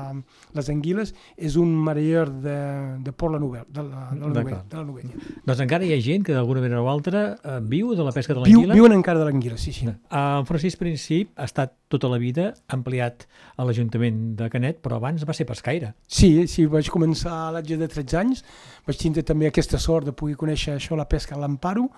les 0.56 0.70
anguiles 0.72 1.12
és 1.36 1.56
un 1.60 1.74
mareier 1.84 2.24
de, 2.30 2.56
de 3.04 3.12
Port 3.12 3.34
la 3.34 3.40
Novel, 3.42 3.66
de 3.68 3.84
la, 3.84 4.06
de 4.12 4.20
la, 4.20 4.32
Novella, 4.32 4.62
de 4.70 4.78
la 4.78 4.84
Novella. 4.88 5.10
Doncs 5.44 5.60
encara 5.66 5.84
hi 5.84 5.92
ha 5.92 6.00
gent 6.00 6.24
que 6.24 6.32
d'alguna 6.36 6.62
manera 6.64 6.80
o 6.82 6.88
altra 6.92 7.24
eh, 7.34 7.58
viu 7.68 7.92
de 7.98 8.06
la 8.06 8.14
pesca 8.16 8.32
de 8.34 8.40
Viu, 8.46 8.62
l'anguila. 8.62 8.78
viuen 8.78 8.96
encara 8.96 9.20
de 9.20 9.28
l'anguila, 9.28 9.58
sí, 9.60 9.74
sí. 9.76 9.88
En 9.88 10.48
Francisc 10.48 10.80
Princip 10.80 11.36
ha 11.36 11.44
estat 11.48 11.76
tota 11.92 12.08
la 12.08 12.16
vida 12.16 12.52
ampliat 12.72 13.26
a 13.60 13.66
l'Ajuntament 13.68 14.32
de 14.38 14.48
Canet, 14.52 14.80
però 14.80 14.96
abans 14.96 15.26
va 15.28 15.36
ser 15.36 15.44
pescaire. 15.48 15.92
Sí, 16.08 16.46
sí, 16.48 16.64
vaig 16.70 16.88
començar 16.92 17.34
a 17.48 17.52
l'atge 17.52 17.76
de 17.76 17.88
13 17.92 18.20
anys, 18.22 18.44
vaig 18.88 18.96
tindre 19.00 19.22
també 19.28 19.50
aquesta 19.50 19.80
sort 19.82 20.08
de 20.08 20.16
poder 20.16 20.38
conèixer 20.40 20.78
això, 20.78 20.96
la 20.96 21.08
pesca 21.10 21.36
a 21.36 21.42
l'Amparo, 21.42 21.90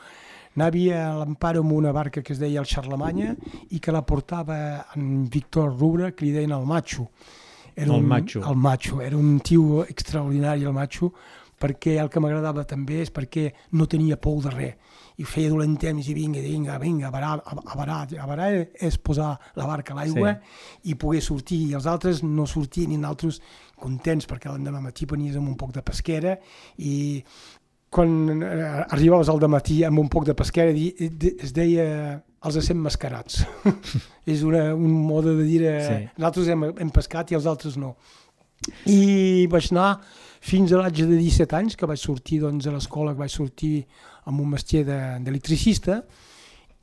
anava 0.57 0.99
a 0.99 1.15
l'Amparo 1.19 1.63
amb 1.65 1.73
una 1.73 1.93
barca 1.93 2.23
que 2.23 2.33
es 2.33 2.39
deia 2.39 2.61
el 2.61 2.67
Charlemanya 2.67 3.35
i 3.71 3.81
que 3.81 3.93
la 3.93 4.05
portava 4.07 4.59
en 4.95 5.29
Víctor 5.31 5.75
Rubra, 5.79 6.13
que 6.13 6.27
li 6.27 6.33
deien 6.33 6.53
el 6.53 6.67
Macho. 6.67 7.09
Era 7.75 7.91
El 7.91 8.03
un, 8.03 8.09
Macho. 8.09 8.43
El 8.49 8.57
Macho, 8.57 9.01
era 9.03 9.17
un 9.17 9.41
tio 9.41 9.85
extraordinari 9.85 10.63
el 10.63 10.73
Macho, 10.73 11.13
perquè 11.59 11.99
el 12.01 12.11
que 12.11 12.21
m'agradava 12.23 12.65
també 12.69 13.01
és 13.03 13.11
perquè 13.15 13.51
no 13.73 13.87
tenia 13.91 14.17
por 14.21 14.43
de 14.45 14.51
res 14.55 14.81
i 15.23 15.25
feia 15.29 15.51
dolent 15.53 15.77
temps 15.79 16.09
i 16.11 16.15
vinga, 16.17 16.41
vinga, 16.43 16.79
vinga, 16.83 17.07
a 17.07 17.13
varar, 17.15 17.37
a 17.47 17.77
varar, 17.79 17.99
a 18.19 18.27
varar 18.27 18.49
és 18.75 18.97
posar 18.99 19.37
la 19.55 19.67
barca 19.69 19.95
a 19.95 20.01
l'aigua 20.01 20.33
sí. 20.35 20.91
i 20.91 20.97
poder 20.99 21.23
sortir, 21.23 21.61
i 21.69 21.77
els 21.79 21.87
altres 21.87 22.25
no 22.27 22.49
sortien 22.51 22.91
i 22.91 22.99
nosaltres 22.99 23.39
contents 23.79 24.27
perquè 24.27 24.51
l'endemà 24.51 24.83
matí 24.83 25.07
venies 25.07 25.39
amb 25.39 25.53
un 25.53 25.59
poc 25.61 25.75
de 25.77 25.85
pesquera 25.87 26.35
i 26.83 27.23
quan 27.95 28.43
eh, 28.43 28.85
arribaves 28.91 29.29
al 29.31 29.39
matí 29.49 29.83
amb 29.87 30.01
un 30.03 30.09
poc 30.11 30.25
de 30.27 30.35
pesquera 30.35 30.73
es 30.75 31.53
deia 31.55 32.23
els 32.45 32.57
essent 32.61 32.81
mascarats. 32.83 33.45
és 34.27 34.43
una, 34.43 34.75
un 34.75 34.91
mode 35.07 35.37
de 35.39 35.45
dir 35.47 35.63
eh, 35.63 35.79
Sí. 35.87 35.97
nosaltres 36.19 36.49
hem, 36.53 36.65
hem 36.83 36.91
pescat 36.91 37.31
i 37.31 37.39
els 37.39 37.47
altres 37.47 37.77
no. 37.79 37.95
I 38.89 39.47
vaig 39.53 39.71
anar 39.73 40.01
fins 40.45 40.73
a 40.73 40.79
l'atge 40.81 41.07
de 41.09 41.17
17 41.21 41.57
anys, 41.57 41.77
que 41.77 41.87
vaig 41.89 42.01
sortir 42.01 42.41
doncs, 42.43 42.67
a 42.67 42.73
l'escola, 42.75 43.13
que 43.15 43.23
vaig 43.23 43.33
sortir 43.33 43.87
amb 44.27 44.41
un 44.41 44.51
mestier 44.57 44.85
de- 44.85 45.19
d'electricista, 45.25 46.03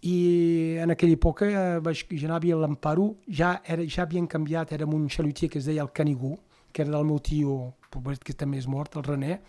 i 0.02 0.78
en 0.82 0.90
aquella 0.94 1.14
època 1.18 1.46
eh, 1.50 1.80
vaig, 1.84 2.06
ja 2.18 2.28
anava 2.30 2.54
a 2.56 2.62
l'Amparo, 2.64 3.08
ja, 3.30 3.60
era, 3.66 3.84
ja 3.86 4.04
havien 4.08 4.26
canviat, 4.28 4.72
era 4.74 4.86
un 4.86 5.08
xalutier 5.10 5.50
que 5.52 5.60
es 5.60 5.66
deia 5.70 5.84
el 5.84 5.92
Canigú, 5.94 6.38
que 6.74 6.82
era 6.82 6.96
del 6.96 7.06
meu 7.06 7.20
tio, 7.20 7.76
que 8.24 8.34
també 8.34 8.58
és 8.58 8.68
mort, 8.68 8.96
el 8.98 9.04
René, 9.04 9.42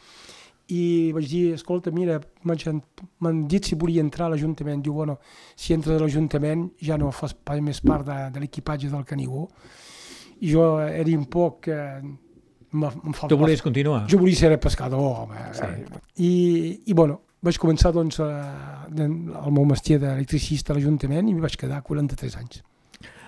i 0.70 1.10
vaig 1.12 1.26
dir, 1.28 1.42
escolta, 1.56 1.90
mira, 1.90 2.20
m'han 2.46 3.40
dit 3.50 3.66
si 3.66 3.76
volia 3.78 4.02
entrar 4.04 4.28
a 4.28 4.32
l'Ajuntament. 4.32 4.82
Diu, 4.84 4.94
bueno, 4.94 5.18
si 5.58 5.74
entres 5.74 5.98
a 5.98 6.02
l'Ajuntament 6.04 6.68
ja 6.80 6.98
no 7.00 7.10
fas 7.12 7.34
més 7.60 7.82
part 7.82 8.06
de, 8.06 8.18
de 8.32 8.42
l'equipatge 8.44 8.90
del 8.92 9.04
Canigó. 9.08 9.48
I 10.40 10.52
jo 10.52 10.66
era 10.80 11.16
un 11.16 11.26
poc... 11.30 11.68
Eh, 11.68 12.00
em 12.72 13.12
faltava... 13.12 13.28
Tu 13.28 13.36
volies 13.36 13.62
continuar? 13.62 14.06
Jo 14.08 14.18
volia 14.22 14.38
ser 14.38 14.56
pescador, 14.60 15.26
home. 15.26 15.42
Sí. 15.58 15.68
I, 16.24 16.32
I, 16.86 16.94
bueno, 16.96 17.20
vaig 17.44 17.58
començar 17.60 17.92
doncs, 17.92 18.20
a, 18.24 18.86
el 18.96 19.52
meu 19.52 19.66
mestier 19.68 20.00
d'electricista 20.00 20.72
a 20.72 20.78
l'Ajuntament 20.78 21.28
i 21.28 21.34
m'hi 21.34 21.44
vaig 21.44 21.58
quedar 21.60 21.82
43 21.84 22.38
anys. 22.40 22.62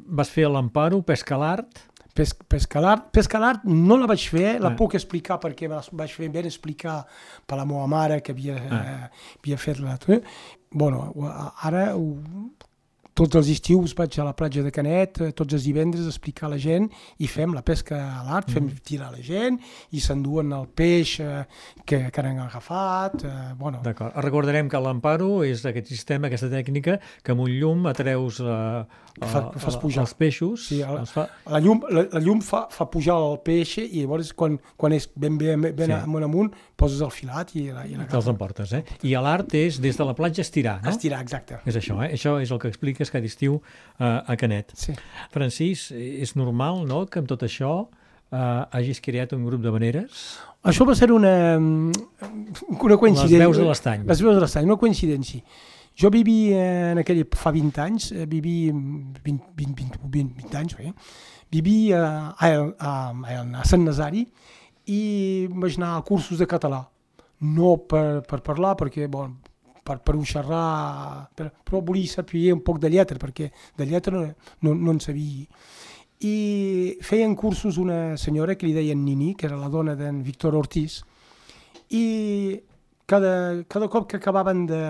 Vas 0.05 0.31
fer 0.33 0.49
l'Amparo, 0.49 1.03
pesca 1.05 1.37
a 2.15 2.21
l'art, 2.21 2.35
Pes, 2.35 2.35
pescalar, 2.49 3.11
pescalar 3.11 3.61
no 3.65 3.97
la 3.97 4.07
vaig 4.07 4.29
fer, 4.31 4.61
la 4.61 4.69
Ah. 4.71 4.77
puc 4.77 4.95
explicar 4.95 5.41
perquè 5.41 5.69
la 5.69 5.83
vaig 5.93 6.11
fer 6.11 6.29
ben 6.31 6.45
explicar 6.47 7.05
per 7.47 7.57
la 7.59 7.65
meva 7.65 7.87
mare 7.89 8.21
que 8.23 8.33
havia, 8.33 8.55
Ah. 8.71 8.83
eh, 9.11 9.11
havia 9.43 9.57
fet 9.59 9.79
la... 9.81 9.99
Eh? 10.09 10.21
bueno, 10.71 11.13
ara 11.63 11.97
ho, 11.97 12.21
tots 13.15 13.37
els 13.39 13.49
estius 13.49 13.95
vaig 13.95 14.17
a 14.19 14.25
la 14.27 14.33
platja 14.35 14.63
de 14.63 14.73
Canet, 14.75 15.21
eh, 15.23 15.33
tots 15.33 15.55
els 15.55 15.63
divendres 15.65 16.05
a 16.05 16.11
explicar 16.11 16.49
a 16.49 16.51
la 16.55 16.59
gent 16.59 16.89
i 17.23 17.29
fem 17.31 17.53
la 17.55 17.63
pesca 17.63 17.97
a 18.21 18.25
l'art, 18.27 18.51
fem 18.51 18.65
Mm. 18.65 18.81
tirar 18.83 19.13
la 19.13 19.23
gent 19.23 19.61
i 19.93 20.01
s'enduen 20.01 20.53
el 20.53 20.67
peix 20.67 21.21
eh, 21.21 21.45
que, 21.87 22.11
que 22.11 22.21
han 22.21 22.39
agafat. 22.41 23.25
Eh, 23.25 23.55
bueno, 23.59 23.81
D'acord. 23.85 24.17
Recordarem 24.17 24.69
que 24.69 24.81
l'Amparo 24.81 25.45
és 25.45 25.65
aquest 25.65 25.87
sistema, 25.87 26.27
aquesta 26.27 26.49
tècnica, 26.51 26.99
que 27.23 27.33
amb 27.33 27.41
un 27.47 27.51
llum 27.55 27.87
atreus 27.87 28.41
eh, 28.41 28.85
Fa- 29.23 29.51
eh, 29.55 29.59
fas 29.63 29.77
pujar. 29.79 30.03
els 30.03 30.15
peixos. 30.19 30.67
Sí, 30.67 30.81
el- 30.83 30.99
els 31.05 31.13
fa... 31.15 31.29
la 31.47 31.61
llum, 31.61 31.85
la, 31.91 32.07
la 32.13 32.21
llum 32.21 32.41
fa, 32.43 32.65
fa 32.71 32.89
pujar 32.91 33.15
el 33.15 33.39
peix 33.47 33.77
i 33.79 34.01
llavors 34.03 34.33
quan, 34.35 34.59
quan 34.77 34.93
és 34.93 35.09
ben, 35.15 35.39
ben, 35.39 35.61
ben 35.63 35.87
Sí. 35.87 35.93
amunt 35.93 36.25
amunt 36.27 36.51
poses 36.77 37.01
el 37.01 37.13
filat 37.15 37.55
i, 37.55 37.69
la, 37.71 37.85
i 37.87 37.95
Te'ls 37.95 38.01
l'agafes. 38.09 38.27
emportes, 38.33 38.73
eh? 38.75 38.83
I 39.07 39.15
l'art 39.15 39.55
és 39.55 39.79
des 39.81 39.97
de 39.97 40.05
la 40.05 40.15
platja 40.19 40.43
estirar, 40.43 40.81
no? 40.83 40.91
Estirar, 40.91 41.21
exacte. 41.23 41.61
És 41.65 41.77
això, 41.79 42.01
eh? 42.03 42.11
Això 42.17 42.41
és 42.43 42.51
el 42.51 42.59
que 42.59 42.69
expliques 43.05 43.13
cada 43.13 43.27
estiu 43.27 43.61
eh, 43.99 44.33
a 44.33 44.37
Canet. 44.37 44.73
Sí. 44.77 44.95
Francís, 45.33 45.91
és 45.93 46.35
normal, 46.37 46.85
no?, 46.89 47.05
que 47.07 47.21
amb 47.21 47.29
tot 47.29 47.45
això 47.45 47.87
eh, 48.33 48.65
hagis 48.73 49.01
creat 49.05 49.35
un 49.37 49.45
grup 49.45 49.63
de 49.63 49.73
maneres? 49.75 50.25
Això 50.65 50.87
va 50.89 50.97
ser 50.97 51.11
una, 51.13 51.59
una 51.59 52.97
coincidència. 52.97 53.39
Les 53.39 53.47
veus 53.47 53.61
de 53.61 53.69
l'estany. 53.69 54.09
Les 54.09 54.25
veus 54.25 54.35
de 54.35 54.43
l'estany, 54.45 54.67
una 54.71 54.81
coincidència. 54.81 55.45
Jo 55.95 56.11
vivia 56.11 56.91
en 56.91 56.99
aquell, 57.05 57.23
fa 57.39 57.53
20 57.55 57.85
anys, 57.85 58.11
eh, 58.13 58.27
vivi 58.27 58.73
20, 58.73 59.53
20, 59.55 59.77
20, 59.79 60.03
20, 60.11 60.35
20 60.43 60.59
anys, 60.59 60.77
eh? 60.81 60.93
vivia 61.55 62.01
a, 62.35 62.49
a, 62.49 62.95
a, 63.15 63.43
a 63.61 63.65
Sant 63.69 63.85
Nazari 63.87 64.25
i 64.91 65.47
vaig 65.53 65.77
anar 65.79 65.93
a 65.95 66.03
cursos 66.03 66.41
de 66.41 66.49
català. 66.51 66.83
No 67.45 67.77
per, 67.91 68.25
per 68.27 68.41
parlar, 68.43 68.73
perquè, 68.81 69.07
bon, 69.11 69.37
per, 69.85 69.99
per 70.03 70.17
ho 70.17 70.25
xerrar, 70.25 71.29
per, 71.37 71.51
però 71.65 71.81
volia 71.85 72.09
saber 72.11 72.51
un 72.55 72.63
poc 72.65 72.81
de 72.83 72.91
lletra, 72.91 73.19
perquè 73.21 73.51
de 73.77 73.87
lletra 73.87 74.17
no, 74.19 74.27
no, 74.65 74.75
no 74.75 74.95
en 74.97 75.01
sabia. 75.05 75.47
I 76.25 76.97
feien 77.05 77.35
cursos 77.37 77.77
una 77.77 78.17
senyora 78.17 78.55
que 78.57 78.67
li 78.67 78.73
deien 78.73 79.03
Nini, 79.05 79.35
que 79.35 79.47
era 79.47 79.59
la 79.61 79.69
dona 79.69 79.95
d'en 79.99 80.23
Víctor 80.25 80.55
Ortiz, 80.57 81.03
i 81.91 82.61
cada, 83.07 83.63
cada 83.69 83.89
cop 83.93 84.07
que 84.09 84.17
acabaven 84.17 84.65
de, 84.67 84.81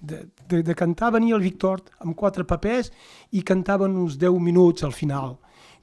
de, 0.00 0.24
de, 0.48 0.62
de 0.66 0.74
cantar 0.74 1.12
venia 1.14 1.36
el 1.36 1.44
Víctor 1.44 1.84
amb 2.02 2.16
quatre 2.18 2.42
papers 2.44 2.90
i 3.38 3.44
cantaven 3.46 3.94
uns 3.94 4.18
10 4.18 4.40
minuts 4.42 4.82
al 4.82 4.92
final, 4.96 5.36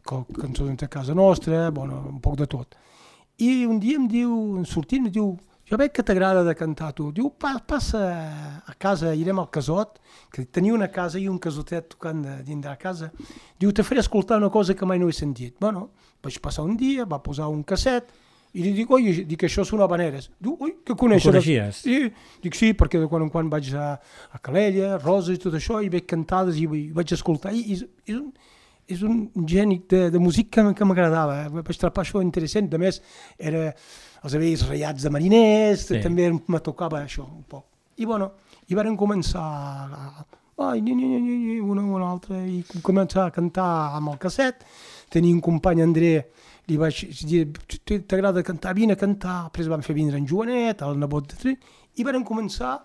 co- 0.03 0.25
cançons 0.35 0.75
de 0.81 0.89
casa 0.91 1.15
nostra, 1.15 1.69
bueno, 1.71 2.03
un 2.11 2.19
poc 2.19 2.35
de 2.41 2.47
tot. 2.51 2.75
I 3.39 3.63
un 3.69 3.79
dia 3.79 3.95
em 4.01 4.07
diu, 4.09 4.33
sortint, 4.65 5.05
em 5.07 5.13
diu, 5.13 5.35
jo 5.67 5.79
veig 5.79 5.91
que 5.91 6.03
t'agrada 6.03 6.45
de 6.47 6.53
cantar 6.55 6.93
tu. 6.95 7.09
Diu, 7.11 7.29
pa, 7.35 7.57
passa 7.59 8.03
a 8.63 8.75
casa, 8.79 9.11
irem 9.15 9.41
al 9.41 9.49
casot, 9.51 9.97
que 10.31 10.45
tenia 10.45 10.75
una 10.75 10.87
casa 10.93 11.19
i 11.19 11.27
un 11.27 11.39
casotet 11.43 11.89
tocant 11.95 12.21
de, 12.23 12.37
dins 12.47 12.63
de 12.63 12.71
la 12.71 12.77
casa. 12.79 13.11
Diu, 13.59 13.73
te 13.75 13.83
faré 13.83 13.99
escoltar 14.03 14.39
una 14.39 14.51
cosa 14.53 14.75
que 14.77 14.87
mai 14.87 15.01
no 15.01 15.09
he 15.11 15.15
sentit. 15.15 15.57
Bueno, 15.59 15.89
vaig 16.23 16.39
passar 16.43 16.63
un 16.63 16.77
dia, 16.79 17.05
va 17.05 17.19
posar 17.23 17.49
un 17.51 17.65
casset, 17.67 18.13
i 18.55 18.63
li 18.63 18.71
dic, 18.73 18.91
oi, 18.95 19.11
dic, 19.27 19.43
això 19.43 19.65
són 19.67 19.83
habaneres. 19.83 20.29
Diu, 20.39 20.55
ui, 20.63 20.77
que 20.87 20.95
coneixes? 20.97 21.27
Ho 21.27 21.35
coneixies? 21.35 21.83
Sí, 21.83 21.97
dic 22.41 22.55
sí, 22.57 22.71
perquè 22.77 23.01
de 23.03 23.09
quan 23.11 23.27
en 23.27 23.31
quan 23.33 23.51
vaig 23.51 23.73
a, 23.75 23.89
a 24.33 24.39
Calella, 24.43 24.95
Rosa 25.03 25.35
i 25.35 25.41
tot 25.41 25.57
això, 25.59 25.81
i 25.83 25.91
veig 25.93 26.07
cantades 26.07 26.57
i, 26.57 26.63
i 26.63 26.87
vaig 26.95 27.11
escoltar, 27.13 27.51
i 27.53 27.75
és, 27.75 27.83
és, 28.07 28.15
un, 28.15 28.31
és 28.87 29.03
un 29.05 29.19
gènic 29.51 29.85
de, 29.91 30.05
de 30.15 30.21
música 30.23 30.63
que, 30.63 30.77
que 30.79 30.87
m'agradava. 30.87 31.41
Vaig 31.59 31.75
trobar 31.75 32.07
això 32.07 32.23
interessant. 32.23 32.71
A 32.71 32.81
més, 32.81 33.01
era 33.37 33.67
els 34.27 34.35
vells 34.37 34.65
ratllats 34.67 35.07
de 35.07 35.11
mariners, 35.13 35.87
Sí. 35.87 36.01
també 36.03 36.29
me 36.35 36.59
tocava 36.59 37.01
això 37.03 37.23
un 37.25 37.43
poc. 37.47 37.65
I 37.97 38.05
bueno, 38.05 38.33
i 38.69 38.75
varen 38.75 38.97
començar 38.99 39.41
a, 39.41 40.25
ai, 40.67 40.81
ni, 40.81 40.93
ni, 40.93 41.07
ni, 41.07 41.19
ni, 41.21 41.37
ni, 41.37 41.59
una 41.59 41.81
o 41.81 41.95
una 41.95 42.09
altra, 42.11 42.37
i 42.45 42.61
començar 42.83 43.27
a 43.27 43.31
cantar 43.31 43.95
amb 43.97 44.11
el 44.13 44.19
casset. 44.21 44.65
Tenia 45.09 45.33
un 45.33 45.39
company, 45.41 45.81
André, 45.81 46.11
li 46.67 46.75
vaig 46.77 46.99
dir, 47.25 47.45
t'agrada 48.05 48.43
cantar? 48.43 48.73
Vine 48.75 48.93
a 48.93 48.99
cantar. 48.99 49.45
Després 49.47 49.69
van 49.71 49.81
fer 49.85 49.95
vindre 49.95 50.19
en 50.19 50.27
Joanet, 50.27 50.81
el 50.83 50.99
nebot 50.99 51.29
de 51.31 51.39
Tri, 51.39 51.55
i 51.95 52.03
varen 52.03 52.25
començar, 52.27 52.75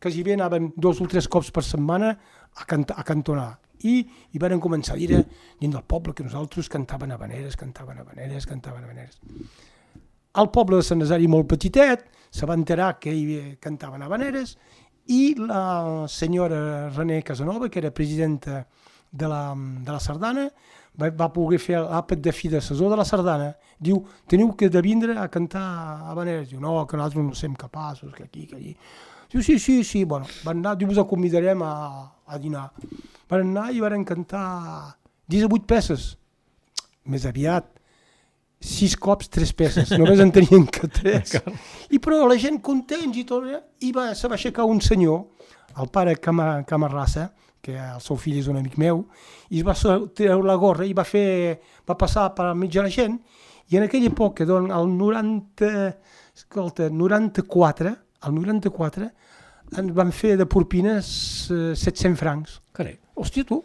quasi 0.00 0.22
bé 0.24 0.34
anaven 0.34 0.72
dos 0.76 1.00
o 1.00 1.06
tres 1.06 1.28
cops 1.28 1.50
per 1.52 1.62
setmana 1.62 2.14
a, 2.56 2.64
cantar, 2.64 2.96
a 2.98 3.04
cantonar. 3.04 3.58
I, 3.84 4.00
i 4.32 4.40
varen 4.40 4.58
començar 4.58 4.94
a 4.94 4.98
dir 4.98 5.10
dins 5.60 5.74
del 5.74 5.84
poble 5.84 6.14
que 6.16 6.24
nosaltres 6.24 6.70
cantaven 6.72 7.12
habaneres, 7.12 7.56
cantaven 7.60 7.98
habaneres, 8.00 8.46
cantaven 8.48 8.82
habaneres. 8.84 9.20
El 10.36 10.50
poble 10.52 10.80
de 10.80 10.84
Sant 10.84 11.00
Nazari, 11.00 11.28
molt 11.32 11.48
petitet, 11.48 12.06
se 12.30 12.46
va 12.48 12.56
enterar 12.58 12.96
que 13.00 13.12
hi 13.14 13.36
cantaven 13.62 14.02
habaneres 14.04 14.56
i 15.08 15.34
la 15.38 16.06
senyora 16.10 16.90
René 16.90 17.22
Casanova, 17.22 17.70
que 17.70 17.78
era 17.78 17.94
presidenta 17.94 18.66
de 19.10 19.28
la, 19.28 19.54
de 19.56 19.92
la 19.92 20.00
Sardana, 20.00 20.48
va, 21.00 21.10
va 21.10 21.28
poder 21.32 21.60
fer 21.62 21.78
l'àpat 21.80 22.20
de 22.22 22.34
fi 22.34 22.50
de 22.52 22.60
saison 22.60 22.92
de 22.92 22.98
la 22.98 23.06
Sardana. 23.08 23.52
Diu, 23.78 24.02
teniu 24.28 24.52
que 24.58 24.68
de 24.72 24.82
vindre 24.82 25.16
a 25.20 25.28
cantar 25.32 25.64
habaneres. 26.10 26.50
Diu, 26.50 26.60
no, 26.60 26.78
que 26.86 26.98
nosaltres 26.98 27.24
no 27.24 27.38
som 27.38 27.54
capaços, 27.56 28.12
que 28.14 28.26
aquí, 28.26 28.46
que 28.50 28.56
allí. 28.58 28.74
Diu, 29.32 29.42
sí, 29.42 29.58
sí, 29.58 29.82
sí, 29.84 30.04
bueno, 30.04 30.26
van 30.44 30.60
anar, 30.62 30.76
diu, 30.78 30.90
us 30.90 31.00
convidarem 31.08 31.62
a, 31.62 31.72
a 32.26 32.38
dinar. 32.42 32.68
Van 33.30 33.46
anar 33.46 33.70
i 33.74 33.82
van 33.82 34.04
cantar 34.04 34.46
18 35.32 35.66
peces. 35.66 36.12
Més 37.06 37.26
aviat, 37.26 37.70
sis 38.66 38.96
cops, 38.98 39.30
tres 39.32 39.52
peces, 39.56 39.92
només 39.94 40.20
en 40.22 40.32
tenien 40.34 40.66
que 40.66 40.88
tres. 40.90 41.36
I 41.94 42.00
però 42.02 42.24
la 42.26 42.38
gent 42.40 42.58
contents 42.64 43.16
i 43.16 43.24
tot, 43.28 43.46
eh? 43.48 43.62
i 43.86 43.92
va, 43.94 44.10
se 44.18 44.28
va 44.28 44.36
aixecar 44.38 44.66
un 44.68 44.82
senyor, 44.84 45.24
el 45.80 45.90
pare 45.92 46.16
Cama, 46.22 46.64
Camarrassa, 46.68 47.30
que 47.62 47.74
el 47.76 48.02
seu 48.02 48.18
fill 48.20 48.38
és 48.40 48.50
un 48.50 48.58
amic 48.60 48.76
meu, 48.78 49.04
i 49.50 49.60
es 49.62 49.66
va 49.66 49.74
treure 50.16 50.46
la 50.46 50.58
gorra 50.60 50.86
i 50.86 50.94
va 50.96 51.04
fer, 51.06 51.58
va 51.86 51.98
passar 51.98 52.28
per 52.36 52.52
mig 52.58 52.74
de 52.74 52.84
la 52.86 52.92
gent, 52.92 53.18
i 53.70 53.78
en 53.78 53.86
aquella 53.86 54.10
època, 54.12 54.46
doncs, 54.46 54.70
el 54.74 54.92
90, 54.94 55.70
escolta, 56.36 56.90
94, 56.90 57.94
el 58.26 58.36
94, 58.36 59.08
ens 59.80 59.94
van 59.94 60.12
fer 60.14 60.36
de 60.38 60.46
propines 60.46 61.08
eh, 61.50 61.72
700 61.74 62.20
francs. 62.20 62.60
Carai. 62.76 62.94
Hòstia, 63.18 63.46
tu, 63.48 63.62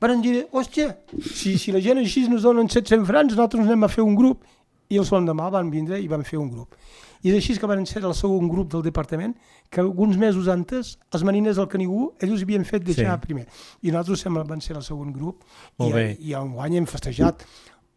van 0.00 0.22
dir, 0.22 0.46
hòstia, 0.52 0.92
si, 1.34 1.56
si 1.58 1.72
la 1.74 1.80
gent 1.82 1.98
així 1.98 2.24
ens 2.26 2.42
donen 2.46 2.68
700 2.70 3.06
francs, 3.08 3.34
nosaltres 3.34 3.66
anem 3.66 3.84
a 3.84 3.88
fer 3.92 4.04
un 4.04 4.14
grup. 4.18 4.44
I 4.88 4.96
el 4.96 5.04
demà 5.28 5.50
van 5.52 5.68
vindre 5.70 5.98
i 6.00 6.06
van 6.08 6.22
fer 6.24 6.38
un 6.40 6.48
grup. 6.48 6.74
I 7.22 7.28
és 7.32 7.34
així 7.36 7.58
que 7.58 7.66
van 7.66 7.84
ser 7.84 8.04
el 8.06 8.14
segon 8.14 8.48
grup 8.48 8.70
del 8.72 8.82
departament, 8.82 9.34
que 9.68 9.80
alguns 9.82 10.16
mesos 10.16 10.46
antes, 10.48 10.98
els 11.12 11.24
mariners 11.24 11.56
del 11.58 11.66
Canigú, 11.68 12.12
ells 12.22 12.42
havien 12.42 12.64
fet 12.64 12.84
deixar 12.84 13.18
Sí. 13.18 13.26
primer. 13.26 13.46
I 13.82 13.90
nosaltres 13.90 14.20
sembla 14.20 14.44
van 14.44 14.60
ser 14.60 14.76
el 14.76 14.82
segon 14.82 15.12
grup. 15.12 15.42
Molt 15.78 15.90
I, 15.90 15.94
bé. 15.94 16.16
I 16.20 16.34
un 16.34 16.54
any 16.60 16.76
hem 16.76 16.86
festejat 16.86 17.44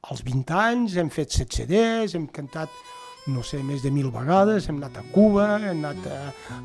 els 0.10 0.24
20 0.24 0.52
anys, 0.58 0.98
hem 0.98 1.10
fet 1.10 1.30
7 1.32 1.54
CDs, 1.56 2.16
hem 2.16 2.28
cantat 2.28 2.70
no 3.28 3.44
sé, 3.46 3.60
més 3.64 3.84
de 3.84 3.92
mil 3.94 4.10
vegades, 4.12 4.66
hem 4.70 4.78
anat 4.82 4.98
a 4.98 5.04
Cuba, 5.14 5.46
hem 5.62 5.78
anat 5.86 6.08
a, 6.10 6.20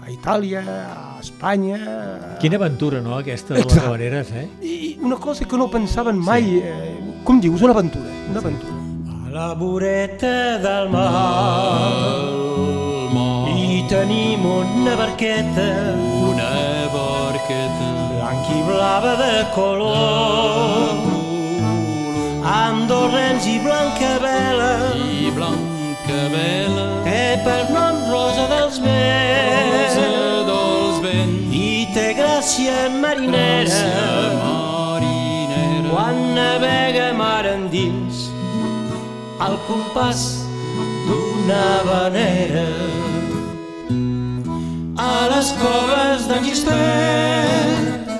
a 0.06 0.10
Itàlia, 0.10 0.62
a 0.64 1.20
Espanya... 1.20 1.76
a- 1.76 2.38
Quina 2.40 2.56
aventura, 2.56 3.00
no?, 3.04 3.18
aquesta 3.18 3.54
de 3.54 3.60
les 3.60 3.66
Exacte. 3.66 3.86
habaneres, 3.86 4.30
eh? 4.32 4.46
i 4.64 4.96
una 5.02 5.16
cosa 5.20 5.44
que 5.44 5.56
no 5.60 5.68
pensaven 5.70 6.16
mai, 6.18 6.56
eh, 6.64 6.96
com 7.24 7.40
dius, 7.44 7.60
una 7.62 7.74
aventura, 7.76 8.08
una 8.30 8.40
aventura. 8.40 8.72
A 9.26 9.30
la 9.36 9.52
voreta 9.54 10.56
del 10.64 10.88
mar 10.88 12.24
hi 13.52 13.82
tenim 13.90 14.44
una 14.48 14.94
barqueta 14.96 15.66
Una 16.30 16.48
barqueta 16.94 17.88
blanc 18.14 18.48
i 18.54 18.60
blava 18.66 19.12
de 19.20 19.34
color 19.54 21.04
amb 22.46 22.86
dos 22.88 23.12
rens 23.12 23.46
i 23.50 23.58
blanca 23.64 24.12
vela 24.22 24.70
i 24.96 25.15
vela 26.32 26.86
té 27.04 27.22
per 27.44 27.62
nom 27.74 28.00
Rosa 28.10 28.46
dels 28.52 28.78
Vents. 28.84 29.96
Rosa 29.96 30.44
dels 30.50 30.98
vents. 31.04 31.54
I 31.54 31.86
té 31.94 32.06
gràcia 32.18 32.88
marinera. 33.02 33.82
Marinera. 34.42 35.90
Quan 35.90 36.20
navega 36.36 37.12
mar 37.18 37.44
endins 37.50 38.26
al 39.46 39.56
compàs 39.68 40.22
d'una 41.06 41.66
vanera 41.86 42.66
a 44.96 45.28
les 45.32 45.52
coves 45.60 46.26
d'en 46.30 46.42
Gispert 46.48 48.10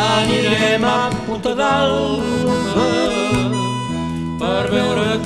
anirem 0.00 0.84
a 0.84 0.98
Punta 1.26 1.54
d'Alba 1.54 2.29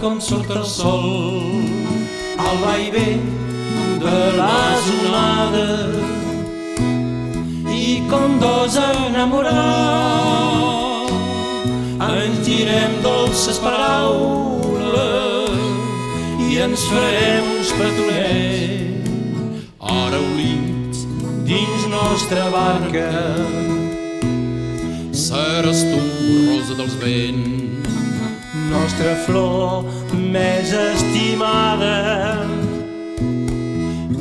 com 0.05 0.21
surt 0.21 0.51
el 0.53 0.65
sol 0.69 1.05
al 2.47 2.59
vaivé 2.61 3.17
de 4.03 4.17
les 4.37 4.89
onades 4.97 5.95
i 7.73 7.87
com 8.11 8.35
dos 8.43 8.77
enamorats 8.83 9.55
ens 12.11 12.37
direm 12.51 12.93
dolces 13.07 13.63
paraules 13.65 14.93
i 16.51 16.61
ens 16.67 16.85
farem 16.93 17.45
uns 17.57 17.73
petonets 17.81 19.09
ara 19.97 20.21
units 20.29 20.99
dins 21.49 21.83
nostra 21.97 22.45
barca 22.61 23.11
seràs 25.27 25.81
tu, 25.89 26.01
rosa 26.53 26.75
dels 26.83 26.97
vents. 27.01 27.64
Nostra 28.75 29.15
flor 29.25 29.85
més 30.35 30.73
estimada, 30.75 31.93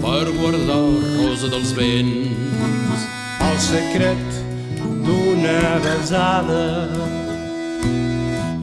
Per 0.04 0.26
guardar, 0.36 0.78
rosa 1.18 1.50
dels 1.50 1.72
vents, 1.78 3.08
el 3.48 3.58
secret 3.66 4.38
d'una 5.08 5.58
besada. 5.88 6.62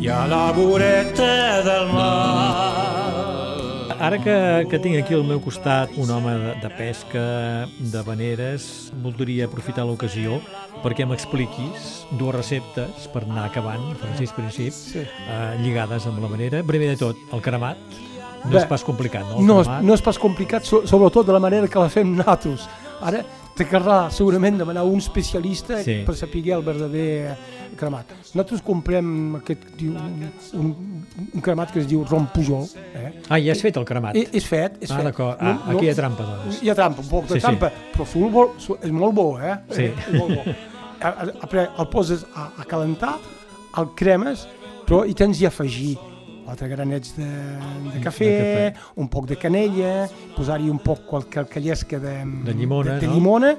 I 0.00 0.08
a 0.14 0.22
la 0.30 0.46
voreta 0.56 1.34
del 1.66 1.92
mar. 1.96 2.99
Ara 4.00 4.16
que, 4.16 4.34
que 4.70 4.78
tinc 4.80 4.96
aquí 4.96 5.12
al 5.12 5.26
meu 5.28 5.42
costat 5.44 5.90
un 6.00 6.08
home 6.10 6.32
de, 6.40 6.52
de 6.62 6.68
pesca, 6.72 7.22
de 7.92 8.00
veneres, 8.06 8.88
voldria 9.04 9.44
aprofitar 9.44 9.84
l'ocasió 9.84 10.38
perquè 10.80 11.04
m'expliquis 11.04 11.90
dues 12.16 12.32
receptes 12.38 13.04
per 13.12 13.26
anar 13.26 13.44
acabant, 13.50 13.82
Francisc 14.00 14.38
Princip, 14.38 14.72
Sí. 14.72 15.02
eh, 15.04 15.58
lligades 15.60 16.06
amb 16.08 16.22
la 16.24 16.30
venera. 16.32 16.62
Primer 16.64 16.94
de 16.94 16.96
tot, 16.96 17.20
el 17.30 17.42
cremat. 17.44 17.76
No 18.46 18.54
Bé, 18.54 18.62
és 18.62 18.64
pas 18.70 18.80
complicat, 18.82 19.26
no? 19.34 19.42
No 19.44 19.58
és, 19.60 19.68
no 19.84 19.92
és 19.92 20.00
pas 20.00 20.16
complicat, 20.16 20.64
so, 20.64 20.80
sobretot 20.88 21.26
de 21.28 21.36
la 21.36 21.42
manera 21.44 21.68
que 21.68 21.78
la 21.78 21.90
fem 21.92 22.16
nosaltres. 22.16 22.64
Ara 23.04 23.20
te 23.56 23.66
caldrà 23.68 24.10
segurament 24.14 24.58
demanar 24.60 24.84
un 24.88 24.98
especialista 24.98 25.82
Sí. 25.84 26.02
per 26.06 26.14
saber 26.16 26.52
el 26.56 26.62
verdader 26.62 27.36
cremat. 27.76 28.10
Nosaltres 28.34 28.62
comprem 28.62 29.36
aquest, 29.36 29.62
diu, 29.78 29.92
un, 29.94 30.30
un, 30.54 31.04
un 31.34 31.40
cremat 31.44 31.72
que 31.72 31.80
es 31.80 31.86
diu 31.88 32.04
rom 32.04 32.26
Pujol. 32.34 32.66
Eh? 32.94 33.12
Ah, 33.28 33.38
ja 33.40 33.52
has 33.52 33.62
fet 33.62 33.76
el 33.76 33.84
cremat. 33.88 34.16
I, 34.16 34.26
és 34.36 34.46
fet, 34.46 34.76
és 34.82 34.90
ah, 34.90 35.00
fet. 35.00 35.20
Ah, 35.20 35.56
aquí 35.72 35.86
hi 35.86 35.90
ha 35.92 35.96
trampa, 35.98 36.26
doncs. 36.26 36.60
Hi 36.62 36.70
ha 36.70 36.76
trampa, 36.78 37.02
un 37.04 37.08
poc 37.08 37.28
de 37.28 37.34
Sí, 37.34 37.40
sí. 37.40 37.46
trampa, 37.46 37.70
però 37.94 38.06
surt 38.06 38.32
molt, 38.32 38.60
surt, 38.60 38.84
és 38.84 38.92
molt 38.92 39.14
bo, 39.14 39.26
eh? 39.40 39.56
Sí. 39.70 39.88
És 39.90 40.14
molt 40.18 40.36
bo. 40.36 40.56
Après 41.40 41.68
el 41.78 41.88
poses 41.88 42.26
a, 42.34 42.50
a 42.60 42.64
calentar, 42.68 43.16
el 43.80 43.92
cremes, 43.96 44.46
però 44.86 45.04
hi 45.06 45.14
tens 45.14 45.40
i 45.40 45.46
afegir 45.48 45.94
quatre 46.50 46.68
granets 46.68 47.14
de, 47.16 47.28
de, 47.94 48.00
cafè, 48.02 48.30
De 48.74 49.00
un 49.00 49.08
poc 49.08 49.28
de 49.30 49.36
canella, 49.38 50.08
posar-hi 50.36 50.70
un 50.70 50.80
poc 50.82 51.04
qualque 51.06 51.44
callesca 51.46 52.00
de, 52.02 52.14
De 52.46 52.54
llimona, 52.54 52.96
de, 52.96 53.04
de 53.04 53.10
no? 53.10 53.14
llimona 53.14 53.52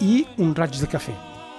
i 0.00 0.22
un 0.40 0.54
raig 0.56 0.78
de 0.80 0.88
cafè. 0.88 1.12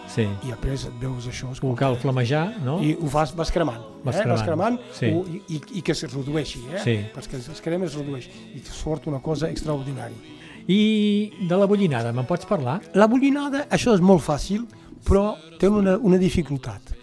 Sí. 0.10 0.26
I 0.26 0.50
després 0.50 0.88
et 0.90 0.96
veus 0.98 1.28
això, 1.30 1.52
Ho 1.54 1.76
cal 1.78 2.00
flamejar, 2.02 2.48
no? 2.66 2.80
i 2.82 2.96
ho 2.98 3.10
fas, 3.14 3.36
vas 3.38 3.52
cremant. 3.54 3.84
Vas 4.02 4.18
eh? 4.18 4.26
Vas 4.26 4.42
cremant, 4.42 4.80
cremant 4.80 4.98
sí. 4.98 5.12
ho, 5.14 5.22
i, 5.30 5.62
i, 5.78 5.84
que 5.86 5.94
es 5.94 6.02
redueixi, 6.10 6.64
eh? 6.74 6.82
Sí. 6.82 6.98
perquè 7.14 7.38
es 7.38 7.62
crema 7.62 7.86
es 7.86 7.98
redueix 8.00 8.26
i 8.58 8.64
surt 8.66 9.06
una 9.12 9.22
cosa 9.22 9.52
extraordinària. 9.54 10.38
I 10.70 11.46
de 11.50 11.58
la 11.58 11.70
bullinada, 11.70 12.14
me'n 12.14 12.26
pots 12.30 12.50
parlar? 12.50 12.80
La 12.98 13.06
bullinada, 13.10 13.68
això 13.70 13.94
és 13.94 14.02
molt 14.02 14.26
fàcil, 14.26 14.66
però 15.06 15.36
té 15.62 15.70
una, 15.70 16.00
una 16.02 16.18
dificultat. 16.22 16.96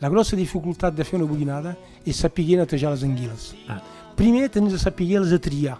La 0.00 0.10
grossa 0.12 0.36
dificultat 0.36 0.94
de 0.94 1.04
fer 1.04 1.16
una 1.18 1.26
bullinada 1.28 1.74
és 2.04 2.16
saber 2.20 2.58
netejar 2.60 2.90
les 2.92 3.02
anguiles. 3.06 3.54
Ah. 3.68 3.80
Primer 4.16 4.48
tens 4.52 4.72
de 4.72 4.78
saber-les 4.78 5.32
a 5.32 5.38
triar. 5.40 5.78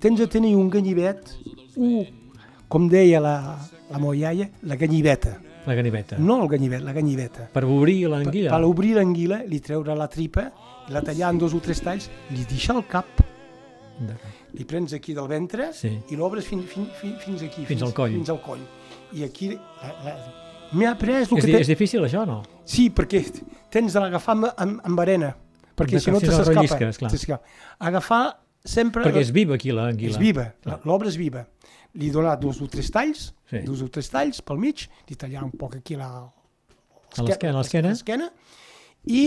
Tens 0.00 0.18
de 0.18 0.26
tenir 0.30 0.54
un 0.56 0.70
ganyivet, 0.70 1.34
un, 1.76 2.04
com 2.68 2.88
deia 2.88 3.20
la, 3.20 3.34
la 3.90 3.98
meva 3.98 4.14
iaia, 4.16 4.48
la 4.62 4.76
ganyiveta. 4.76 5.36
La 5.66 5.74
ganiveta. 5.74 6.16
No 6.18 6.38
el 6.42 6.48
ganyivet, 6.48 6.80
la 6.82 6.92
ganyiveta. 6.96 7.48
Per 7.52 7.64
obrir 7.66 8.04
Per, 8.06 8.10
l'anguilla? 8.14 8.50
per 8.54 8.64
obrir 8.64 8.94
l'anguila, 8.96 9.42
li 9.46 9.60
treure 9.60 9.94
la 9.98 10.06
tripa, 10.08 10.46
la 10.88 11.02
tallar 11.02 11.34
en 11.34 11.38
dos 11.38 11.52
o 11.54 11.60
tres 11.60 11.82
talls, 11.84 12.08
li 12.30 12.46
deixar 12.48 12.78
el 12.80 12.86
cap, 12.88 13.20
li 14.56 14.64
prens 14.64 14.94
aquí 14.96 15.12
del 15.14 15.28
ventre 15.28 15.72
Sí. 15.76 15.90
i 16.10 16.16
l'obres 16.16 16.46
fins, 16.46 16.64
fins, 16.70 16.88
fins, 17.00 17.18
fins 17.22 17.42
aquí. 17.42 17.66
Fins 17.66 17.82
al 17.82 17.92
coll. 17.92 18.14
Fins 18.16 18.30
al 18.30 18.40
coll. 18.40 18.62
I 19.12 19.24
aquí 19.24 19.50
la, 19.50 19.90
la, 20.04 20.14
m'he 20.72 20.86
après 20.86 21.16
el 21.18 21.22
És, 21.22 21.28
que 21.44 21.60
és 21.60 21.68
difícil, 21.68 22.02
això, 22.06 22.24
no? 22.26 22.42
Sí, 22.70 22.88
perquè 22.94 23.24
tens 23.72 23.94
de 23.96 24.02
l'agafar 24.02 24.36
amb, 24.36 24.48
amb, 24.54 24.80
amb 24.86 25.02
arena, 25.02 25.32
perquè 25.74 25.98
D'acord, 25.98 26.04
si 26.04 26.10
no 26.14 26.20
te 26.22 27.10
s'escapa. 27.10 27.40
Agafar 27.90 28.22
sempre... 28.64 29.02
Perquè 29.06 29.24
és 29.24 29.32
viva 29.34 29.56
aquí 29.58 29.72
l'anguila. 29.74 30.14
és 30.14 30.20
viva, 30.20 30.46
l'obra 30.86 31.10
és 31.10 31.18
viva. 31.18 31.46
Li 31.98 32.12
donar 32.14 32.36
dos 32.38 32.60
o 32.62 32.68
tres 32.70 32.90
talls, 32.94 33.30
Sí. 33.50 33.64
dos 33.66 33.80
o 33.82 33.88
tres 33.90 34.06
talls 34.12 34.38
pel 34.46 34.60
mig, 34.62 34.84
li 35.08 35.16
tallar 35.18 35.42
un 35.42 35.50
poc 35.50 35.74
aquí 35.80 35.96
la... 35.98 36.06
A 37.18 37.24
l'esquena, 37.26 38.28
i 39.10 39.22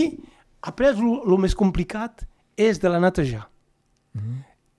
après 0.64 0.94
el 0.96 1.36
més 1.42 1.52
complicat 1.54 2.24
és 2.56 2.80
de 2.80 2.88
la 2.88 3.02
netejar. 3.02 3.44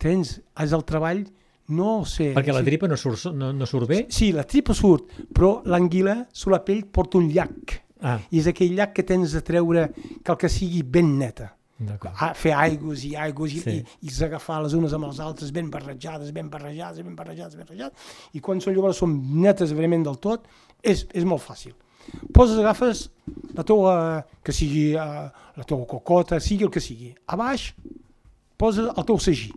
Tens, 0.01 0.39
és 0.63 0.73
el 0.73 0.84
treball, 0.88 1.21
no 1.69 2.04
sé... 2.10 2.32
Perquè 2.34 2.54
la 2.56 2.63
tripa 2.65 2.89
no 2.89 2.97
surt, 2.97 3.28
no, 3.38 3.51
no 3.54 3.67
surt 3.69 3.89
bé? 3.89 3.99
Sí, 4.13 4.32
la 4.34 4.45
tripa 4.49 4.73
surt, 4.73 5.13
però 5.34 5.60
l'anguila, 5.69 6.23
sur 6.34 6.54
la 6.54 6.63
pell, 6.65 6.86
porta 6.89 7.19
un 7.21 7.30
llac. 7.30 7.84
Ah, 8.01 8.19
I 8.31 8.39
és 8.41 8.47
aquell 8.51 8.73
llac 8.75 8.93
que 8.97 9.03
tens 9.08 9.31
de 9.31 9.41
treure 9.45 9.89
cal 10.23 10.36
que 10.38 10.49
sigui 10.51 10.81
ben 10.84 11.17
neta. 11.19 11.51
A 12.15 12.29
fer 12.39 12.53
aigües 12.55 13.01
i 13.03 13.15
aigües 13.19 13.51
i, 13.53 13.60
Sí. 13.60 13.71
i, 14.01 14.08
i 14.08 14.23
agafar 14.23 14.62
les 14.63 14.73
unes 14.73 14.93
amb 14.95 15.08
les 15.10 15.19
altres 15.19 15.51
ben 15.51 15.69
barrejades, 15.69 16.31
ben 16.31 16.47
barrejades, 16.49 17.01
ben 17.03 17.15
barrejades, 17.15 17.55
ben 17.55 17.65
barrejades. 17.67 18.13
I 18.34 18.39
quan 18.39 18.62
són 18.63 18.73
llavors 18.75 18.97
són 19.03 19.15
netes 19.41 19.73
realment 19.75 20.03
del 20.08 20.15
tot, 20.23 20.47
és, 20.81 21.05
és 21.13 21.25
molt 21.27 21.43
fàcil. 21.43 21.73
Poses, 22.31 22.60
agafes 22.62 23.10
la 23.58 23.63
teua, 23.65 23.95
que 24.43 24.53
sigui 24.53 24.93
uh, 24.95 25.27
la 25.58 25.63
teua 25.67 25.86
cocota, 25.89 26.39
sigui 26.39 26.63
el 26.63 26.71
que 26.71 26.79
sigui. 26.84 27.13
A 27.27 27.36
baix 27.36 27.73
poses 28.58 28.88
el 28.95 29.05
teu 29.08 29.17
sagí. 29.19 29.51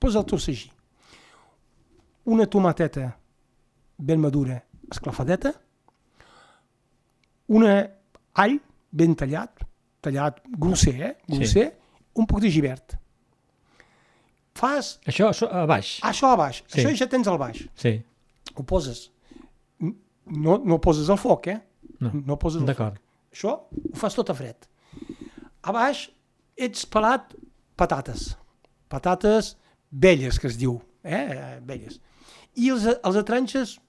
Posa 0.00 0.22
el 0.22 0.26
teu 0.26 0.38
sagí. 0.42 0.70
Una 2.24 2.46
tomateta 2.46 3.18
ben 3.98 4.18
madura, 4.20 4.62
esclafadeta, 4.90 5.52
una 7.48 7.90
all 8.34 8.58
ben 8.92 9.14
tallat, 9.14 9.60
tallat 10.00 10.40
grosser, 10.58 10.94
eh? 11.02 11.14
grosser, 11.28 11.72
un 12.14 12.26
poc 12.26 12.40
de 12.40 12.50
givert. 12.50 12.96
Fas 14.54 15.00
Això 15.06 15.32
so- 15.34 15.48
a 15.50 15.66
baix. 15.66 16.00
això 16.02 16.32
a 16.32 16.36
baix, 16.36 16.62
Sí. 16.68 16.80
això 16.80 16.94
ja 16.96 17.06
tens 17.08 17.26
al 17.28 17.38
baix. 17.38 17.66
Sí, 17.74 18.02
Ho 18.56 18.62
poses, 18.62 19.10
no, 19.80 20.58
no 20.58 20.78
poses 20.80 21.08
al 21.10 21.18
foc, 21.18 21.48
eh? 21.48 21.58
No. 21.98 22.10
no 22.12 22.36
poses 22.38 22.60
al 22.60 22.66
foc. 22.68 22.76
d'acord. 22.76 22.98
Això 23.32 23.50
ho 23.50 23.96
fas 23.96 24.14
tot 24.14 24.30
a 24.30 24.34
fred. 24.34 24.54
A 25.64 25.72
baix 25.72 26.08
ets 26.56 26.84
pelat 26.86 27.34
patates. 27.76 28.36
Patates 28.88 29.56
velles, 29.90 30.38
que 30.38 30.46
es 30.46 30.56
diu. 30.56 30.80
Eh? 31.02 31.58
Velles. 31.66 31.98
I 32.54 32.70
els, 32.70 32.84
els 32.86 33.16
atranxes 33.16 33.80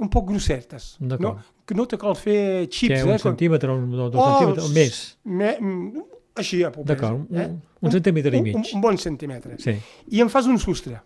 un 0.00 0.08
poc 0.08 0.28
grossertes. 0.28 0.96
No? 1.00 1.36
Que 1.66 1.74
no 1.74 1.86
te 1.86 1.98
cal 1.98 2.16
fer 2.16 2.66
xips. 2.68 2.94
Que 2.94 3.04
un 3.04 3.14
eh? 3.14 3.18
centímetre, 3.18 3.70
un, 3.70 3.90
dos, 3.90 4.10
dos 4.12 4.20
Oh, 4.22 4.38
centímetres, 4.38 4.64
o 4.64 4.74
més. 4.74 5.00
Me, 5.24 5.56
mm, 5.60 6.02
així, 6.40 6.62
a 6.64 6.70
poc 6.72 6.84
D'acord, 6.88 7.26
un- 7.30 7.60
un 7.82 7.90
centímetre 7.92 8.36
i 8.36 8.42
mig. 8.42 8.56
Un, 8.56 8.64
un 8.74 8.80
bon 8.80 8.96
centímetre. 8.98 9.56
Sí, 9.58 9.74
I 10.08 10.20
en 10.24 10.28
fas 10.32 10.46
un 10.46 10.58
sostre. 10.58 11.00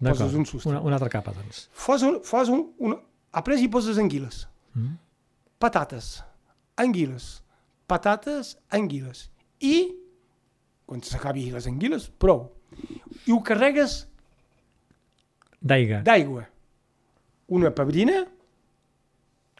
d'acord. 0.00 0.22
Poses 0.26 0.34
un 0.34 0.46
sostre. 0.46 0.70
Una, 0.72 0.80
una 0.80 0.96
altra 0.96 1.08
capa, 1.08 1.32
doncs. 1.32 1.68
Fas 1.72 2.02
un, 2.02 2.20
fas 2.24 2.48
un, 2.48 2.66
un, 2.78 2.96
après 3.32 3.60
hi 3.60 3.68
poses 3.68 3.98
anguiles. 3.98 4.46
Mm. 4.74 4.94
Patates, 5.60 6.22
anguiles, 6.76 7.42
patates, 7.86 8.56
anguiles. 8.70 9.30
I, 9.60 9.92
quan 10.86 11.02
s'acabi 11.02 11.50
les 11.52 11.66
anguiles, 11.68 12.08
prou. 12.18 12.48
I 13.26 13.32
ho 13.32 13.42
carregues 13.44 14.06
D'aigua. 15.60 16.00
d'aigua. 16.02 16.46
Una 17.50 17.70
pebrina, 17.74 18.22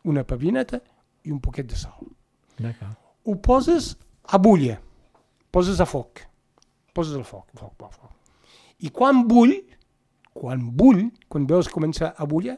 una 0.06 0.22
pebrineta 0.24 0.80
i 1.26 1.32
un 1.34 1.40
poquet 1.42 1.66
de 1.68 1.76
sal. 1.76 2.06
Ho 3.26 3.34
poses 3.42 3.96
a 4.30 4.38
bulla, 4.38 4.78
poses 5.52 5.80
a 5.80 5.86
foc, 5.88 6.22
poses 6.94 7.16
al 7.18 7.24
foc, 7.24 7.48
foc, 7.58 7.74
foc, 7.76 7.92
foc. 7.92 8.12
I 8.80 8.90
quan 8.94 9.24
bull, 9.28 9.52
quan 10.32 10.62
bull, 10.76 11.02
quan 11.28 11.46
veus 11.50 11.68
començar 11.68 12.14
a 12.16 12.26
bullir, 12.26 12.56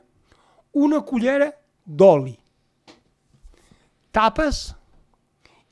una 0.79 1.01
cullera 1.01 1.51
d'oli. 1.87 2.37
Tapes 4.13 4.75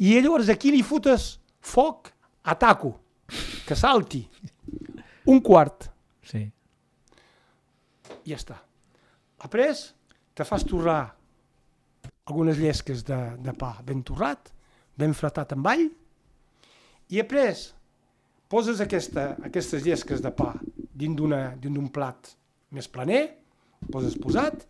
i 0.00 0.16
llavors 0.20 0.48
aquí 0.48 0.72
li 0.72 0.80
fotes 0.82 1.34
foc 1.60 2.10
a 2.42 2.56
taco, 2.56 2.94
que 3.66 3.76
salti. 3.76 4.24
Un 5.26 5.40
quart, 5.44 5.90
Sí. 6.24 6.50
i 8.24 8.30
ja 8.32 8.36
està. 8.36 8.56
Après, 9.40 9.72
te 10.34 10.44
fas 10.44 10.64
torrar 10.68 11.16
algunes 12.28 12.58
llesques 12.60 13.02
de, 13.04 13.18
de 13.40 13.54
pa 13.56 13.74
ben 13.86 14.04
torrat, 14.06 14.52
ben 15.00 15.14
fratat 15.16 15.56
amb 15.56 15.68
all, 15.70 15.86
i 17.10 17.20
après 17.22 17.56
poses 18.50 18.82
aquesta, 18.82 19.34
aquestes 19.46 19.82
llesques 19.86 20.22
de 20.22 20.30
pa 20.34 20.52
dins 21.00 21.16
d'un 21.16 21.88
plat 21.92 22.34
més 22.70 22.86
planer, 22.90 23.22
poses 23.90 24.14
posat, 24.20 24.66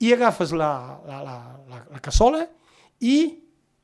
i 0.00 0.12
agafes 0.14 0.52
la, 0.56 0.72
la, 1.06 1.22
la, 1.24 1.36
la, 1.70 1.80
la 1.90 2.02
cassola 2.02 2.44
i 3.00 3.16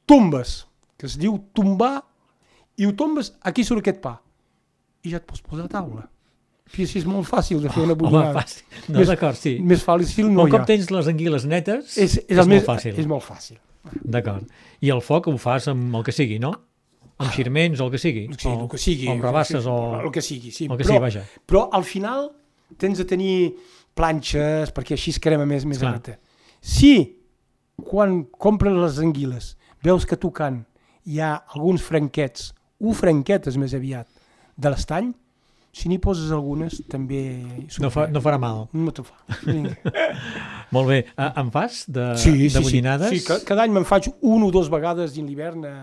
tombes, 0.08 0.62
que 0.96 1.08
es 1.08 1.16
diu 1.20 1.38
tombar, 1.56 1.98
i 2.76 2.86
ho 2.86 2.92
tombes 2.96 3.32
aquí 3.48 3.64
sobre 3.64 3.84
aquest 3.84 4.00
pa. 4.04 4.18
I 5.04 5.12
ja 5.14 5.20
et 5.20 5.26
pots 5.28 5.42
posar 5.44 5.66
a 5.66 5.72
taula. 5.72 6.06
I 6.76 6.82
així 6.82 6.98
és 6.98 7.06
molt 7.06 7.28
fàcil 7.28 7.60
de 7.62 7.70
fer 7.70 7.82
una 7.84 7.94
Home, 7.94 8.00
bullinada. 8.00 8.40
fàcil. 8.42 8.62
No, 8.88 8.98
Més- 8.98 9.08
d'acord, 9.08 9.36
sí. 9.38 9.52
Més 9.62 9.84
fàcil 9.86 10.26
no 10.28 10.42
Un 10.42 10.48
hi 10.48 10.50
ha. 10.50 10.58
cop 10.58 10.66
tens 10.66 10.90
les 10.90 11.06
anguiles 11.08 11.44
netes, 11.46 11.96
És, 11.96 12.16
és, 12.18 12.24
és 12.26 12.30
el 12.38 12.42
molt 12.42 12.48
més, 12.48 12.64
fàcil. 12.66 12.98
És 12.98 13.06
molt 13.06 13.22
fàcil. 13.24 13.58
D'acord. 14.02 14.48
I 14.82 14.90
el 14.90 15.00
foc 15.00 15.28
ho 15.30 15.36
fas 15.38 15.68
amb 15.68 15.94
el 15.94 16.02
que 16.04 16.12
sigui, 16.12 16.40
no? 16.42 16.50
Amb 17.18 17.30
xirments 17.32 17.80
o 17.80 17.86
el 17.86 17.90
que 17.94 17.98
sigui? 18.02 18.26
Sí, 18.36 18.48
o, 18.50 18.64
el 18.64 18.68
que 18.68 18.78
sigui. 18.82 19.06
O 19.08 19.12
amb 19.14 19.22
rabasses 19.24 19.64
o... 19.70 19.76
El 20.02 20.10
que 20.12 20.20
sigui, 20.20 20.50
sí. 20.50 20.66
El 20.66 20.76
que 20.76 20.82
però, 20.84 20.90
sigui, 20.90 21.00
vaja. 21.06 21.22
Però 21.46 21.68
al 21.72 21.84
final 21.84 22.26
tens 22.76 22.98
de 22.98 23.04
tenir 23.08 23.54
planxes 23.94 24.72
perquè 24.76 24.96
així 24.98 25.14
es 25.14 25.20
crema 25.22 25.46
més, 25.48 25.64
més 25.64 25.80
alta. 25.86 26.18
Si 26.60 26.92
quan 27.86 28.24
compres 28.36 28.74
les 28.74 28.98
anguiles 28.98 29.54
veus 29.84 30.04
que 30.04 30.16
tocant 30.18 30.64
hi 31.06 31.20
ha 31.22 31.36
alguns 31.54 31.80
franquets, 31.86 32.50
u 32.82 32.92
franquetes 32.92 33.56
més 33.56 33.72
aviat, 33.78 34.08
de 34.56 34.68
l'estany, 34.72 35.12
si 35.76 35.90
n'hi 35.92 35.98
poses 36.00 36.30
algunes 36.32 36.78
també... 36.88 37.20
No, 37.84 37.90
fa, 37.92 38.06
no 38.08 38.22
farà 38.24 38.38
mal. 38.40 38.62
No 38.72 38.92
t'ho 38.96 39.04
fa. 39.04 39.18
Molt 40.74 40.88
bé. 40.88 40.98
Ah, 41.20 41.32
en 41.42 41.50
fas 41.52 41.84
de, 41.88 42.10
sí, 42.18 42.32
sí, 42.48 42.48
de 42.54 42.62
bullinades? 42.64 43.10
Sí, 43.12 43.20
sí, 43.20 43.26
ca- 43.28 43.42
cada 43.46 43.64
any 43.66 43.74
me'n 43.74 43.84
faig 43.86 44.08
un 44.24 44.46
o 44.46 44.50
dos 44.54 44.70
vegades 44.72 45.12
dins 45.14 45.28
l'hivern 45.28 45.64
eh, 45.68 45.74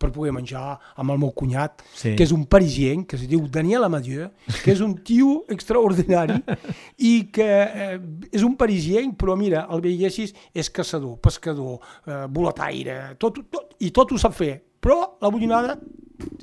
per 0.00 0.08
poder 0.14 0.32
menjar 0.34 0.78
amb 0.98 1.12
el 1.14 1.20
meu 1.22 1.30
cunyat, 1.36 1.84
Sí. 1.94 2.14
que 2.18 2.24
és 2.26 2.32
un 2.34 2.46
parisien, 2.50 3.04
que 3.06 3.16
es 3.20 3.26
diu 3.30 3.44
Daniel 3.52 3.84
Amadieu, 3.86 4.26
que 4.64 4.72
és 4.74 4.80
un 4.84 4.96
tio 5.06 5.42
extraordinari 5.54 6.40
i 6.98 7.12
que 7.32 7.46
eh, 7.46 7.98
és 8.32 8.42
un 8.42 8.56
parisien, 8.60 9.12
però 9.16 9.36
mira, 9.38 9.66
el 9.72 9.84
veiessis, 9.84 10.34
és 10.52 10.70
caçador, 10.72 11.18
pescador, 11.22 11.78
eh, 12.08 12.24
boletaire, 12.28 12.98
tot, 13.22 13.38
tot, 13.52 13.76
i 13.84 13.92
tot 13.94 14.12
ho 14.12 14.18
sap 14.20 14.34
fer, 14.40 14.56
però 14.82 14.98
la 15.22 15.30
bullinada 15.32 15.78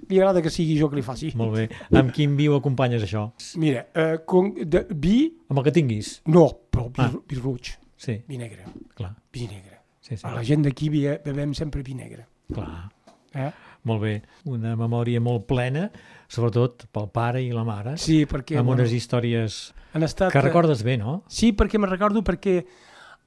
li 0.09 0.19
agrada 0.19 0.41
que 0.41 0.49
sigui 0.51 0.77
jo 0.79 0.89
que 0.89 0.95
li 0.97 1.01
faci. 1.05 1.31
Molt 1.35 1.53
bé. 1.55 1.69
Amb 1.97 2.11
quin 2.11 2.35
vi 2.37 2.47
ho 2.47 2.55
acompanyes, 2.57 3.03
això? 3.03 3.31
Mira, 3.57 3.87
eh, 3.95 4.19
con, 4.25 4.53
de, 4.55 4.85
vi, 4.95 5.33
Amb 5.49 5.59
el 5.59 5.63
que 5.65 5.71
tinguis? 5.71 6.21
no, 6.27 6.47
però 6.71 6.87
vi, 6.89 7.01
Ah. 7.01 7.11
vi 7.27 7.35
roig, 7.39 7.71
Sí, 7.97 8.21
vi 8.27 8.37
negre, 8.37 8.65
clar. 8.95 9.15
vi 9.31 9.47
negre. 9.47 9.79
Sí, 10.01 10.17
sí. 10.17 10.25
A 10.27 10.33
la 10.33 10.43
gent 10.43 10.65
d'aquí 10.65 10.89
be- 10.89 11.21
bevem 11.23 11.53
sempre 11.53 11.83
vi 11.83 11.93
negre. 11.95 12.25
clar. 12.53 12.89
Eh? 13.33 13.51
Molt 13.83 14.01
bé. 14.01 14.21
Una 14.45 14.75
memòria 14.75 15.21
molt 15.21 15.45
plena, 15.47 15.89
sobretot 16.27 16.85
pel 16.91 17.07
pare 17.09 17.41
i 17.41 17.49
la 17.51 17.63
mare, 17.63 17.97
Sí, 17.97 18.25
perquè... 18.25 18.57
amb 18.57 18.67
bueno, 18.67 18.81
unes 18.83 18.91
històries 18.91 19.73
han 19.93 20.03
estat, 20.03 20.31
que 20.33 20.37
eh, 20.37 20.41
recordes 20.41 20.83
bé, 20.83 20.97
no? 20.97 21.23
Sí, 21.27 21.53
perquè 21.53 21.79
me'n 21.79 21.89
recordo 21.89 22.21
perquè 22.23 22.65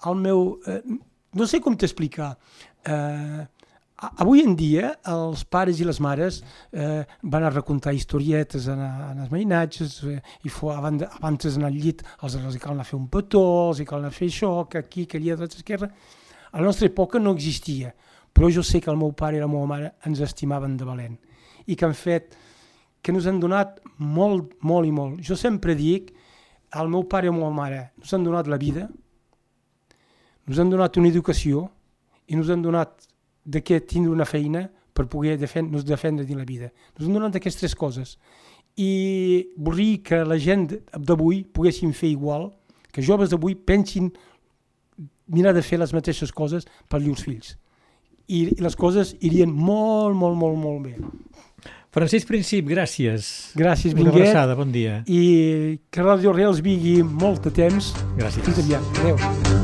el 0.07 0.15
meu... 0.17 0.61
Eh, 0.67 0.83
no 1.35 1.47
sé 1.47 1.59
com 1.61 1.75
t'explicar. 1.77 2.37
Eh, 2.85 3.47
avui 4.21 4.43
en 4.45 4.55
dia 4.57 4.95
els 5.11 5.45
pares 5.45 5.81
i 5.81 5.87
les 5.87 6.01
mares 6.03 6.40
eh, 6.73 7.05
van 7.23 7.45
a 7.45 7.51
recontar 7.53 7.95
historietes 7.95 8.69
en, 8.73 8.81
en 8.81 9.21
els 9.25 9.33
mainatges 9.33 9.97
eh, 10.09 10.19
i 10.45 10.53
fo, 10.53 10.73
abans, 10.75 11.05
abans 11.19 11.47
d'anar 11.47 11.71
al 11.71 11.79
llit 11.79 12.03
els, 12.21 12.37
els 12.40 12.59
cal 12.62 12.75
anar 12.75 12.87
a 12.87 12.88
fer 12.88 12.99
un 12.99 13.09
petó, 13.12 13.45
els 13.71 13.83
cal 13.88 14.03
anar 14.03 14.12
a 14.12 14.17
fer 14.17 14.31
això, 14.33 14.53
que 14.71 14.83
aquí, 14.83 15.07
que 15.07 15.21
allà, 15.21 15.37
a 15.38 15.45
l'esquerra. 15.45 15.90
A 16.53 16.61
la 16.61 16.67
nostra 16.69 16.88
època 16.88 17.21
no 17.23 17.35
existia, 17.35 17.95
però 18.35 18.51
jo 18.51 18.62
sé 18.67 18.81
que 18.83 18.90
el 18.90 18.99
meu 19.01 19.14
pare 19.17 19.38
i 19.38 19.43
la 19.43 19.51
meva 19.51 19.67
mare 19.71 19.95
ens 20.09 20.21
estimaven 20.25 20.77
de 20.79 20.88
valent 20.88 21.17
i 21.67 21.77
que 21.79 21.87
han 21.87 21.97
fet, 21.97 22.35
que 23.01 23.12
ens 23.14 23.27
han 23.31 23.40
donat 23.40 23.81
molt, 23.99 24.53
molt 24.61 24.88
i 24.88 24.93
molt. 24.93 25.23
Jo 25.25 25.37
sempre 25.38 25.77
dic, 25.79 26.11
el 26.75 26.90
meu 26.93 27.07
pare 27.09 27.29
i 27.29 27.33
la 27.33 27.37
meva 27.38 27.53
mare 27.55 27.81
ens 28.01 28.12
han 28.14 28.27
donat 28.27 28.51
la 28.51 28.61
vida, 28.61 28.88
ens 30.45 30.61
han 30.61 30.71
donat 30.73 30.99
una 31.01 31.09
educació 31.09 31.69
i 32.29 32.37
ens 32.37 32.51
han 32.53 32.64
donat 32.64 33.09
de 33.45 33.61
què 33.63 33.81
tindre 33.85 34.13
una 34.13 34.25
feina 34.25 34.69
per 34.95 35.07
poder 35.11 35.37
defendre, 35.39 35.83
defendre 35.83 36.25
dins 36.25 36.39
la 36.39 36.47
vida. 36.49 36.71
Ens 36.97 37.09
han 37.09 37.17
donat 37.17 37.37
aquestes 37.37 37.61
tres 37.61 37.75
coses. 37.75 38.17
I 38.77 39.51
voldria 39.57 40.01
que 40.03 40.23
la 40.27 40.39
gent 40.39 40.69
d'avui 40.99 41.45
poguessin 41.45 41.93
fer 41.95 42.11
igual, 42.15 42.49
que 42.93 43.03
joves 43.03 43.31
d'avui 43.31 43.55
pensin 43.55 44.13
mirar 45.27 45.55
de 45.55 45.63
fer 45.63 45.79
les 45.79 45.93
mateixes 45.95 46.33
coses 46.33 46.67
per 46.89 47.01
llurs 47.03 47.23
fills. 47.27 47.57
I, 48.29 48.55
les 48.57 48.77
coses 48.77 49.15
irien 49.21 49.51
molt, 49.53 50.17
molt, 50.17 50.37
molt, 50.39 50.57
molt 50.57 50.87
bé. 50.87 50.95
Francesc 51.95 52.27
Princip, 52.27 52.67
gràcies. 52.67 53.53
Gràcies, 53.55 53.93
Una 53.95 54.09
Vinguet. 54.11 54.15
abraçada, 54.31 54.57
bon 54.59 54.73
dia. 54.73 55.03
I 55.07 55.79
que 55.91 56.03
Radio 56.03 56.33
Reals 56.33 56.61
vigui 56.65 57.03
molt 57.03 57.45
de 57.45 57.53
temps. 57.55 57.93
Gràcies. 58.19 58.43
Fins 58.43 58.59
aviat. 58.59 58.83
Adéu. 59.05 59.63